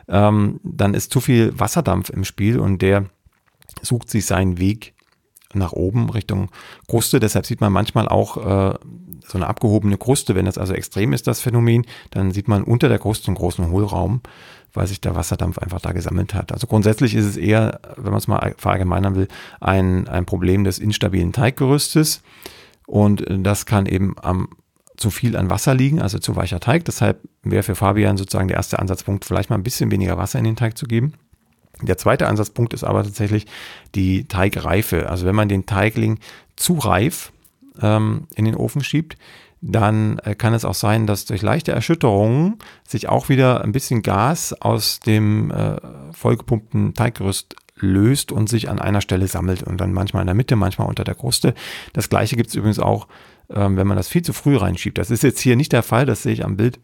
Ähm, 0.09 0.61
dann 0.63 0.95
ist 0.95 1.13
zu 1.13 1.21
viel 1.21 1.59
Wasserdampf 1.59 2.11
im 2.11 2.25
Spiel 2.25 2.59
und 2.59 2.83
der 2.83 3.07
sucht 3.81 4.11
sich 4.11 4.27
seinen 4.27 4.59
Weg 4.59 4.95
nach 5.55 5.73
oben 5.73 6.11
Richtung 6.11 6.51
Kruste. 6.89 7.21
Deshalb 7.21 7.47
sieht 7.47 7.61
man 7.61 7.73
manchmal 7.73 8.09
auch 8.09 8.37
äh, 8.37 8.75
so 9.27 9.39
eine 9.39 9.47
abgehobene 9.47 9.99
Kruste. 9.99 10.35
Wenn 10.35 10.47
das 10.47 10.59
also 10.59 10.75
extrem 10.75 11.13
ist, 11.13 11.27
das 11.27 11.41
Phänomen, 11.41 11.87
dann 12.11 12.33
sieht 12.33 12.49
man 12.49 12.65
unter 12.65 12.89
der 12.89 12.99
Kruste 12.99 13.29
einen 13.29 13.37
großen 13.37 13.71
Hohlraum, 13.71 14.21
weil 14.73 14.87
sich 14.87 15.01
der 15.01 15.15
Wasserdampf 15.15 15.59
einfach 15.59 15.81
da 15.81 15.93
gesammelt 15.93 16.35
hat. 16.35 16.53
Also 16.53 16.67
grundsätzlich 16.67 17.15
ist 17.15 17.27
es 17.27 17.37
eher, 17.37 17.81
wenn 17.97 18.13
man 18.13 18.19
es 18.19 18.29
mal 18.29 18.55
verallgemeinern 18.57 19.15
will, 19.15 19.29
ein, 19.61 20.09
ein 20.09 20.27
Problem 20.27 20.65
des 20.65 20.79
instabilen 20.79 21.33
Teiggerüstes. 21.33 22.23
Und 22.87 23.25
das 23.29 23.67
kann 23.67 23.87
eben 23.87 24.17
am 24.21 24.49
zu 24.97 25.11
viel 25.11 25.37
an 25.37 25.51
Wasser 25.51 25.75
liegen, 25.75 26.01
also 26.01 26.19
zu 26.19 26.37
weicher 26.37 26.61
Teig. 26.61 26.85
Deshalb 26.85 27.21
wäre 27.43 27.63
für 27.63 27.75
Fabian 27.75 28.17
sozusagen 28.17 28.49
der 28.49 28.57
erste 28.57 28.79
Ansatzpunkt, 28.79 29.25
vielleicht 29.25 29.51
mal 29.51 29.57
ein 29.57 29.63
bisschen 29.63 29.91
weniger 29.91 30.17
Wasser 30.17 30.39
in 30.39 30.45
den 30.45 30.57
Teig 30.57 30.79
zu 30.79 30.87
geben. 30.87 31.15
Der 31.81 31.99
zweite 31.99 32.29
Ansatzpunkt 32.29 32.75
ist 32.75 32.85
aber 32.85 33.03
tatsächlich 33.03 33.47
die 33.95 34.25
Teigreife. 34.25 35.09
Also 35.09 35.27
wenn 35.27 35.35
man 35.35 35.49
den 35.49 35.67
Teigling 35.67 36.19
zu 36.57 36.75
reif 36.75 37.33
ähm, 37.81 38.27
in 38.35 38.45
den 38.45 38.55
Ofen 38.55 38.85
schiebt, 38.85 39.17
dann 39.63 40.19
äh, 40.19 40.35
kann 40.35 40.55
es 40.55 40.65
auch 40.65 40.75
sein, 40.75 41.07
dass 41.07 41.25
durch 41.25 41.41
leichte 41.41 41.73
Erschütterungen 41.73 42.59
sich 42.87 43.09
auch 43.09 43.29
wieder 43.29 43.63
ein 43.63 43.73
bisschen 43.73 44.03
Gas 44.03 44.53
aus 44.61 45.01
dem 45.01 45.51
äh, 45.51 45.77
vollgepumpten 46.13 46.95
Teiggerüst 46.95 47.57
löst 47.77 48.33
und 48.33 48.49
sich 48.49 48.69
an 48.69 48.81
einer 48.81 49.01
Stelle 49.01 49.29
sammelt 49.29 49.63
und 49.63 49.81
dann 49.81 49.93
manchmal 49.93 50.23
in 50.23 50.27
der 50.27 50.35
Mitte, 50.35 50.57
manchmal 50.57 50.89
unter 50.89 51.05
der 51.05 51.15
Kruste. 51.15 51.55
Das 51.93 52.09
gleiche 52.09 52.37
gibt 52.37 52.51
es 52.51 52.55
übrigens 52.55 52.81
auch, 52.81 53.09
ähm, 53.51 53.77
wenn 53.77 53.87
man 53.87 53.97
das 53.97 54.09
viel 54.09 54.23
zu 54.23 54.33
früh 54.33 54.57
reinschiebt. 54.57 54.99
Das 54.99 55.11
ist 55.11 55.23
jetzt 55.23 55.41
hier 55.41 55.57
nicht 55.57 55.73
der 55.73 55.83
Fall, 55.83 56.07
das 56.07 56.23
sehe 56.23 56.33
ich 56.33 56.45
am 56.45 56.57
Bild. 56.57 56.81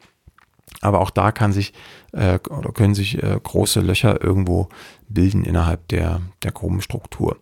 Aber 0.81 1.01
auch 1.01 1.11
da 1.11 1.33
kann 1.33 1.53
sich 1.53 1.73
äh, 2.13 2.39
oder 2.49 2.73
können 2.73 2.95
sich 2.95 3.23
äh, 3.23 3.39
große 3.43 3.81
Löcher 3.81 4.23
irgendwo 4.23 4.69
bilden 5.09 5.45
innerhalb 5.45 5.89
der, 5.89 6.21
der 6.43 6.53
groben 6.53 6.81
Struktur. 6.81 7.39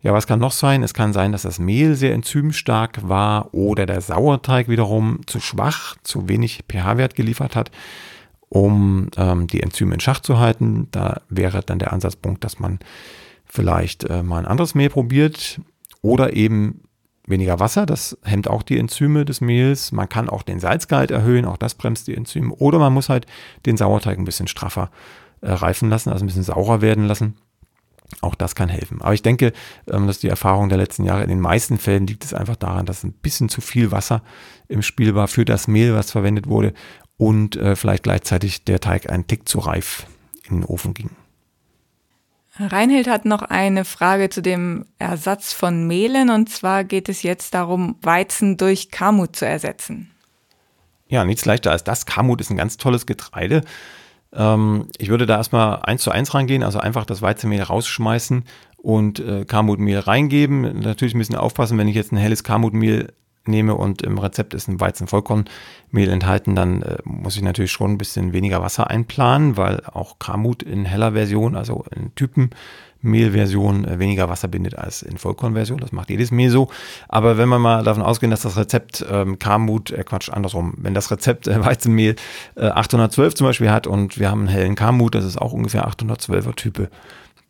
Ja, 0.00 0.12
was 0.12 0.28
kann 0.28 0.38
noch 0.38 0.52
sein? 0.52 0.84
Es 0.84 0.94
kann 0.94 1.12
sein, 1.12 1.32
dass 1.32 1.42
das 1.42 1.58
Mehl 1.58 1.96
sehr 1.96 2.14
enzymstark 2.14 3.08
war 3.08 3.52
oder 3.52 3.84
der 3.84 4.00
Sauerteig 4.00 4.68
wiederum 4.68 5.20
zu 5.26 5.40
schwach, 5.40 5.96
zu 6.04 6.28
wenig 6.28 6.60
pH-Wert 6.70 7.16
geliefert 7.16 7.56
hat, 7.56 7.72
um 8.48 9.08
ähm, 9.16 9.48
die 9.48 9.60
Enzyme 9.60 9.94
in 9.94 10.00
Schach 10.00 10.20
zu 10.20 10.38
halten. 10.38 10.86
Da 10.92 11.22
wäre 11.28 11.62
dann 11.66 11.80
der 11.80 11.92
Ansatzpunkt, 11.92 12.44
dass 12.44 12.60
man 12.60 12.78
vielleicht 13.44 14.04
äh, 14.04 14.22
mal 14.22 14.38
ein 14.38 14.46
anderes 14.46 14.76
Mehl 14.76 14.88
probiert 14.88 15.60
oder 16.00 16.34
eben 16.34 16.82
weniger 17.28 17.60
Wasser, 17.60 17.86
das 17.86 18.18
hemmt 18.22 18.48
auch 18.48 18.62
die 18.62 18.78
Enzyme 18.78 19.24
des 19.24 19.40
Mehls. 19.40 19.92
Man 19.92 20.08
kann 20.08 20.28
auch 20.28 20.42
den 20.42 20.60
Salzgehalt 20.60 21.10
erhöhen, 21.10 21.44
auch 21.44 21.56
das 21.56 21.74
bremst 21.74 22.06
die 22.06 22.14
Enzyme. 22.14 22.54
Oder 22.54 22.78
man 22.78 22.92
muss 22.92 23.08
halt 23.08 23.26
den 23.66 23.76
Sauerteig 23.76 24.18
ein 24.18 24.24
bisschen 24.24 24.48
straffer 24.48 24.90
äh, 25.40 25.50
reifen 25.50 25.90
lassen, 25.90 26.10
also 26.10 26.24
ein 26.24 26.26
bisschen 26.26 26.42
saurer 26.42 26.80
werden 26.80 27.06
lassen. 27.06 27.36
Auch 28.22 28.34
das 28.34 28.54
kann 28.54 28.68
helfen. 28.68 29.02
Aber 29.02 29.14
ich 29.14 29.22
denke, 29.22 29.52
ähm, 29.86 30.06
dass 30.06 30.18
die 30.18 30.28
Erfahrung 30.28 30.68
der 30.68 30.78
letzten 30.78 31.04
Jahre 31.04 31.22
in 31.22 31.28
den 31.28 31.40
meisten 31.40 31.78
Fällen 31.78 32.06
liegt 32.06 32.24
es 32.24 32.34
einfach 32.34 32.56
daran, 32.56 32.86
dass 32.86 33.04
ein 33.04 33.12
bisschen 33.12 33.48
zu 33.48 33.60
viel 33.60 33.92
Wasser 33.92 34.22
im 34.68 34.82
Spiel 34.82 35.14
war 35.14 35.28
für 35.28 35.44
das 35.44 35.68
Mehl, 35.68 35.94
was 35.94 36.10
verwendet 36.10 36.48
wurde 36.48 36.72
und 37.16 37.56
äh, 37.56 37.76
vielleicht 37.76 38.04
gleichzeitig 38.04 38.64
der 38.64 38.80
Teig 38.80 39.10
einen 39.10 39.26
Tick 39.26 39.48
zu 39.48 39.58
reif 39.58 40.06
in 40.48 40.60
den 40.60 40.64
Ofen 40.64 40.94
ging. 40.94 41.10
Reinhild 42.58 43.08
hat 43.08 43.24
noch 43.24 43.42
eine 43.42 43.84
Frage 43.84 44.30
zu 44.30 44.42
dem 44.42 44.86
Ersatz 44.98 45.52
von 45.52 45.86
Mehlen 45.86 46.30
und 46.30 46.50
zwar 46.50 46.84
geht 46.84 47.08
es 47.08 47.22
jetzt 47.22 47.54
darum, 47.54 47.96
Weizen 48.02 48.56
durch 48.56 48.90
Kamut 48.90 49.36
zu 49.36 49.46
ersetzen. 49.46 50.10
Ja, 51.08 51.24
nichts 51.24 51.44
leichter 51.44 51.70
als 51.70 51.84
das. 51.84 52.04
Kamut 52.04 52.40
ist 52.40 52.50
ein 52.50 52.56
ganz 52.56 52.76
tolles 52.76 53.06
Getreide. 53.06 53.62
Ähm, 54.32 54.88
ich 54.98 55.08
würde 55.08 55.26
da 55.26 55.36
erstmal 55.36 55.80
eins 55.82 56.02
zu 56.02 56.10
eins 56.10 56.34
rangehen, 56.34 56.62
also 56.62 56.78
einfach 56.78 57.06
das 57.06 57.22
Weizenmehl 57.22 57.62
rausschmeißen 57.62 58.44
und 58.76 59.20
äh, 59.20 59.44
Kamutmehl 59.44 60.00
reingeben. 60.00 60.80
Natürlich 60.80 61.14
ein 61.14 61.18
bisschen 61.18 61.36
aufpassen, 61.36 61.78
wenn 61.78 61.88
ich 61.88 61.96
jetzt 61.96 62.12
ein 62.12 62.18
helles 62.18 62.44
Kamutmehl 62.44 63.12
nehme 63.48 63.74
und 63.74 64.02
im 64.02 64.18
Rezept 64.18 64.54
ist 64.54 64.68
ein 64.68 64.80
Weizenvollkornmehl 64.80 66.08
enthalten, 66.08 66.54
dann 66.54 66.82
äh, 66.82 66.98
muss 67.04 67.36
ich 67.36 67.42
natürlich 67.42 67.72
schon 67.72 67.92
ein 67.92 67.98
bisschen 67.98 68.32
weniger 68.32 68.62
Wasser 68.62 68.88
einplanen, 68.88 69.56
weil 69.56 69.82
auch 69.92 70.18
Kamut 70.18 70.62
in 70.62 70.84
heller 70.84 71.12
Version, 71.12 71.56
also 71.56 71.84
in 71.94 72.14
Typenmehlversion, 72.14 73.84
äh, 73.84 73.98
weniger 73.98 74.28
Wasser 74.28 74.48
bindet 74.48 74.76
als 74.76 75.02
in 75.02 75.18
Vollkornversion. 75.18 75.78
Das 75.78 75.92
macht 75.92 76.10
jedes 76.10 76.30
Mehl 76.30 76.50
so. 76.50 76.68
Aber 77.08 77.38
wenn 77.38 77.48
wir 77.48 77.58
mal 77.58 77.82
davon 77.82 78.02
ausgehen, 78.02 78.30
dass 78.30 78.42
das 78.42 78.56
Rezept 78.56 79.04
ähm, 79.10 79.38
Kamut, 79.38 79.90
äh, 79.90 80.04
Quatsch, 80.04 80.30
andersrum, 80.30 80.74
wenn 80.78 80.94
das 80.94 81.10
Rezept 81.10 81.48
äh, 81.48 81.64
Weizenmehl 81.64 82.16
äh, 82.56 82.66
812 82.66 83.34
zum 83.34 83.46
Beispiel 83.46 83.70
hat 83.70 83.86
und 83.86 84.18
wir 84.18 84.30
haben 84.30 84.40
einen 84.40 84.48
hellen 84.48 84.74
Kamut, 84.74 85.14
das 85.14 85.24
ist 85.24 85.40
auch 85.40 85.52
ungefähr 85.52 85.88
812er 85.88 86.54
Type, 86.54 86.90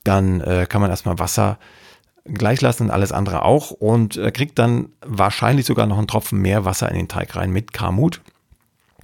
dann 0.04 0.40
äh, 0.40 0.66
kann 0.68 0.80
man 0.80 0.90
erstmal 0.90 1.18
Wasser 1.18 1.58
gleich 2.24 2.61
lassen 2.61 2.85
und 2.85 2.90
alles 2.90 3.12
andere 3.12 3.42
auch 3.42 3.70
und 3.70 4.16
äh, 4.16 4.31
kriegt 4.31 4.59
dann 4.59 4.90
wahrscheinlich 5.04 5.66
sogar 5.66 5.87
noch 5.87 5.98
einen 5.98 6.07
Tropfen 6.07 6.40
mehr 6.40 6.64
Wasser 6.64 6.88
in 6.90 6.96
den 6.96 7.09
Teig 7.09 7.37
rein 7.37 7.50
mit 7.50 7.72
Kamut 7.72 8.20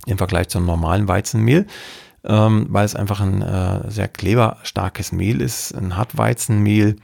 im 0.07 0.18
Vergleich 0.18 0.48
zum 0.48 0.66
normalen 0.66 1.09
Weizenmehl, 1.09 1.66
ähm, 2.24 2.66
weil 2.68 2.85
es 2.85 2.94
einfach 2.94 3.20
ein 3.20 3.42
äh, 3.42 3.90
sehr 3.90 4.09
kleberstarkes 4.09 5.12
Mehl 5.12 5.40
ist, 5.40 5.72
ein 5.72 5.96
Hartweizenmehl, 5.96 6.96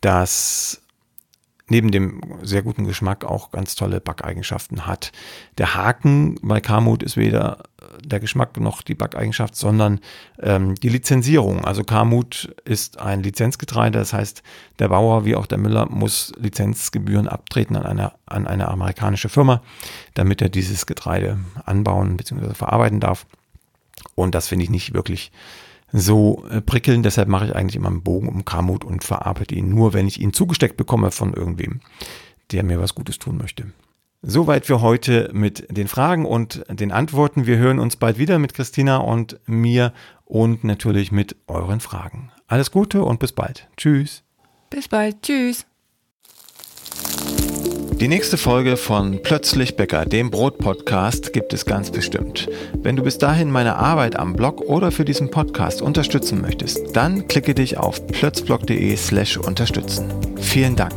das 0.00 0.82
neben 1.68 1.90
dem 1.90 2.20
sehr 2.42 2.62
guten 2.62 2.84
Geschmack 2.84 3.24
auch 3.24 3.52
ganz 3.52 3.76
tolle 3.76 4.00
Backeigenschaften 4.00 4.86
hat. 4.86 5.12
Der 5.56 5.74
Haken 5.74 6.36
bei 6.42 6.60
Kamut 6.60 7.02
ist 7.02 7.16
weder 7.16 7.62
der 8.04 8.20
Geschmack 8.20 8.58
noch 8.58 8.82
die 8.82 8.94
Backeigenschaft, 8.94 9.56
sondern 9.56 10.00
ähm, 10.40 10.74
die 10.74 10.88
Lizenzierung. 10.88 11.64
Also 11.64 11.84
Kamut 11.84 12.54
ist 12.64 12.98
ein 12.98 13.22
Lizenzgetreide, 13.22 13.98
das 13.98 14.12
heißt, 14.12 14.42
der 14.78 14.88
Bauer 14.88 15.24
wie 15.24 15.36
auch 15.36 15.46
der 15.46 15.58
Müller 15.58 15.86
muss 15.90 16.32
Lizenzgebühren 16.38 17.28
abtreten 17.28 17.76
an 17.76 17.84
eine, 17.84 18.12
an 18.26 18.46
eine 18.46 18.68
amerikanische 18.68 19.28
Firma, 19.28 19.62
damit 20.14 20.42
er 20.42 20.48
dieses 20.48 20.86
Getreide 20.86 21.38
anbauen 21.64 22.16
bzw. 22.16 22.54
verarbeiten 22.54 23.00
darf. 23.00 23.26
Und 24.14 24.34
das 24.34 24.48
finde 24.48 24.64
ich 24.64 24.70
nicht 24.70 24.94
wirklich 24.94 25.32
so 25.92 26.44
äh, 26.50 26.60
prickeln. 26.60 27.02
Deshalb 27.02 27.28
mache 27.28 27.46
ich 27.46 27.56
eigentlich 27.56 27.76
immer 27.76 27.88
einen 27.88 28.02
Bogen 28.02 28.28
um 28.28 28.44
Kamut 28.44 28.84
und 28.84 29.04
verarbeite 29.04 29.54
ihn 29.54 29.68
nur, 29.68 29.92
wenn 29.92 30.06
ich 30.06 30.20
ihn 30.20 30.32
zugesteckt 30.32 30.76
bekomme 30.76 31.10
von 31.10 31.34
irgendwem, 31.34 31.80
der 32.52 32.62
mir 32.62 32.80
was 32.80 32.94
Gutes 32.94 33.18
tun 33.18 33.38
möchte. 33.38 33.72
Soweit 34.22 34.66
für 34.66 34.82
heute 34.82 35.30
mit 35.32 35.66
den 35.70 35.88
Fragen 35.88 36.26
und 36.26 36.62
den 36.68 36.92
Antworten. 36.92 37.46
Wir 37.46 37.56
hören 37.56 37.78
uns 37.78 37.96
bald 37.96 38.18
wieder 38.18 38.38
mit 38.38 38.52
Christina 38.52 38.98
und 38.98 39.40
mir 39.46 39.94
und 40.26 40.62
natürlich 40.62 41.10
mit 41.10 41.36
euren 41.46 41.80
Fragen. 41.80 42.30
Alles 42.46 42.70
Gute 42.70 43.02
und 43.02 43.18
bis 43.18 43.32
bald. 43.32 43.68
Tschüss. 43.76 44.22
Bis 44.68 44.88
bald. 44.88 45.22
Tschüss. 45.22 45.64
Die 48.00 48.08
nächste 48.08 48.38
Folge 48.38 48.76
von 48.78 49.20
Plötzlich 49.22 49.76
Bäcker, 49.76 50.06
dem 50.06 50.30
Brot-Podcast, 50.30 51.32
gibt 51.32 51.52
es 51.52 51.66
ganz 51.66 51.90
bestimmt. 51.90 52.48
Wenn 52.74 52.96
du 52.96 53.02
bis 53.02 53.18
dahin 53.18 53.50
meine 53.50 53.76
Arbeit 53.76 54.16
am 54.16 54.34
Blog 54.34 54.62
oder 54.62 54.90
für 54.90 55.04
diesen 55.04 55.30
Podcast 55.30 55.82
unterstützen 55.82 56.40
möchtest, 56.40 56.96
dann 56.96 57.28
klicke 57.28 57.54
dich 57.54 57.76
auf 57.76 58.06
plötzblog.de 58.06 58.96
slash 58.96 59.36
unterstützen. 59.36 60.10
Vielen 60.38 60.76
Dank. 60.76 60.94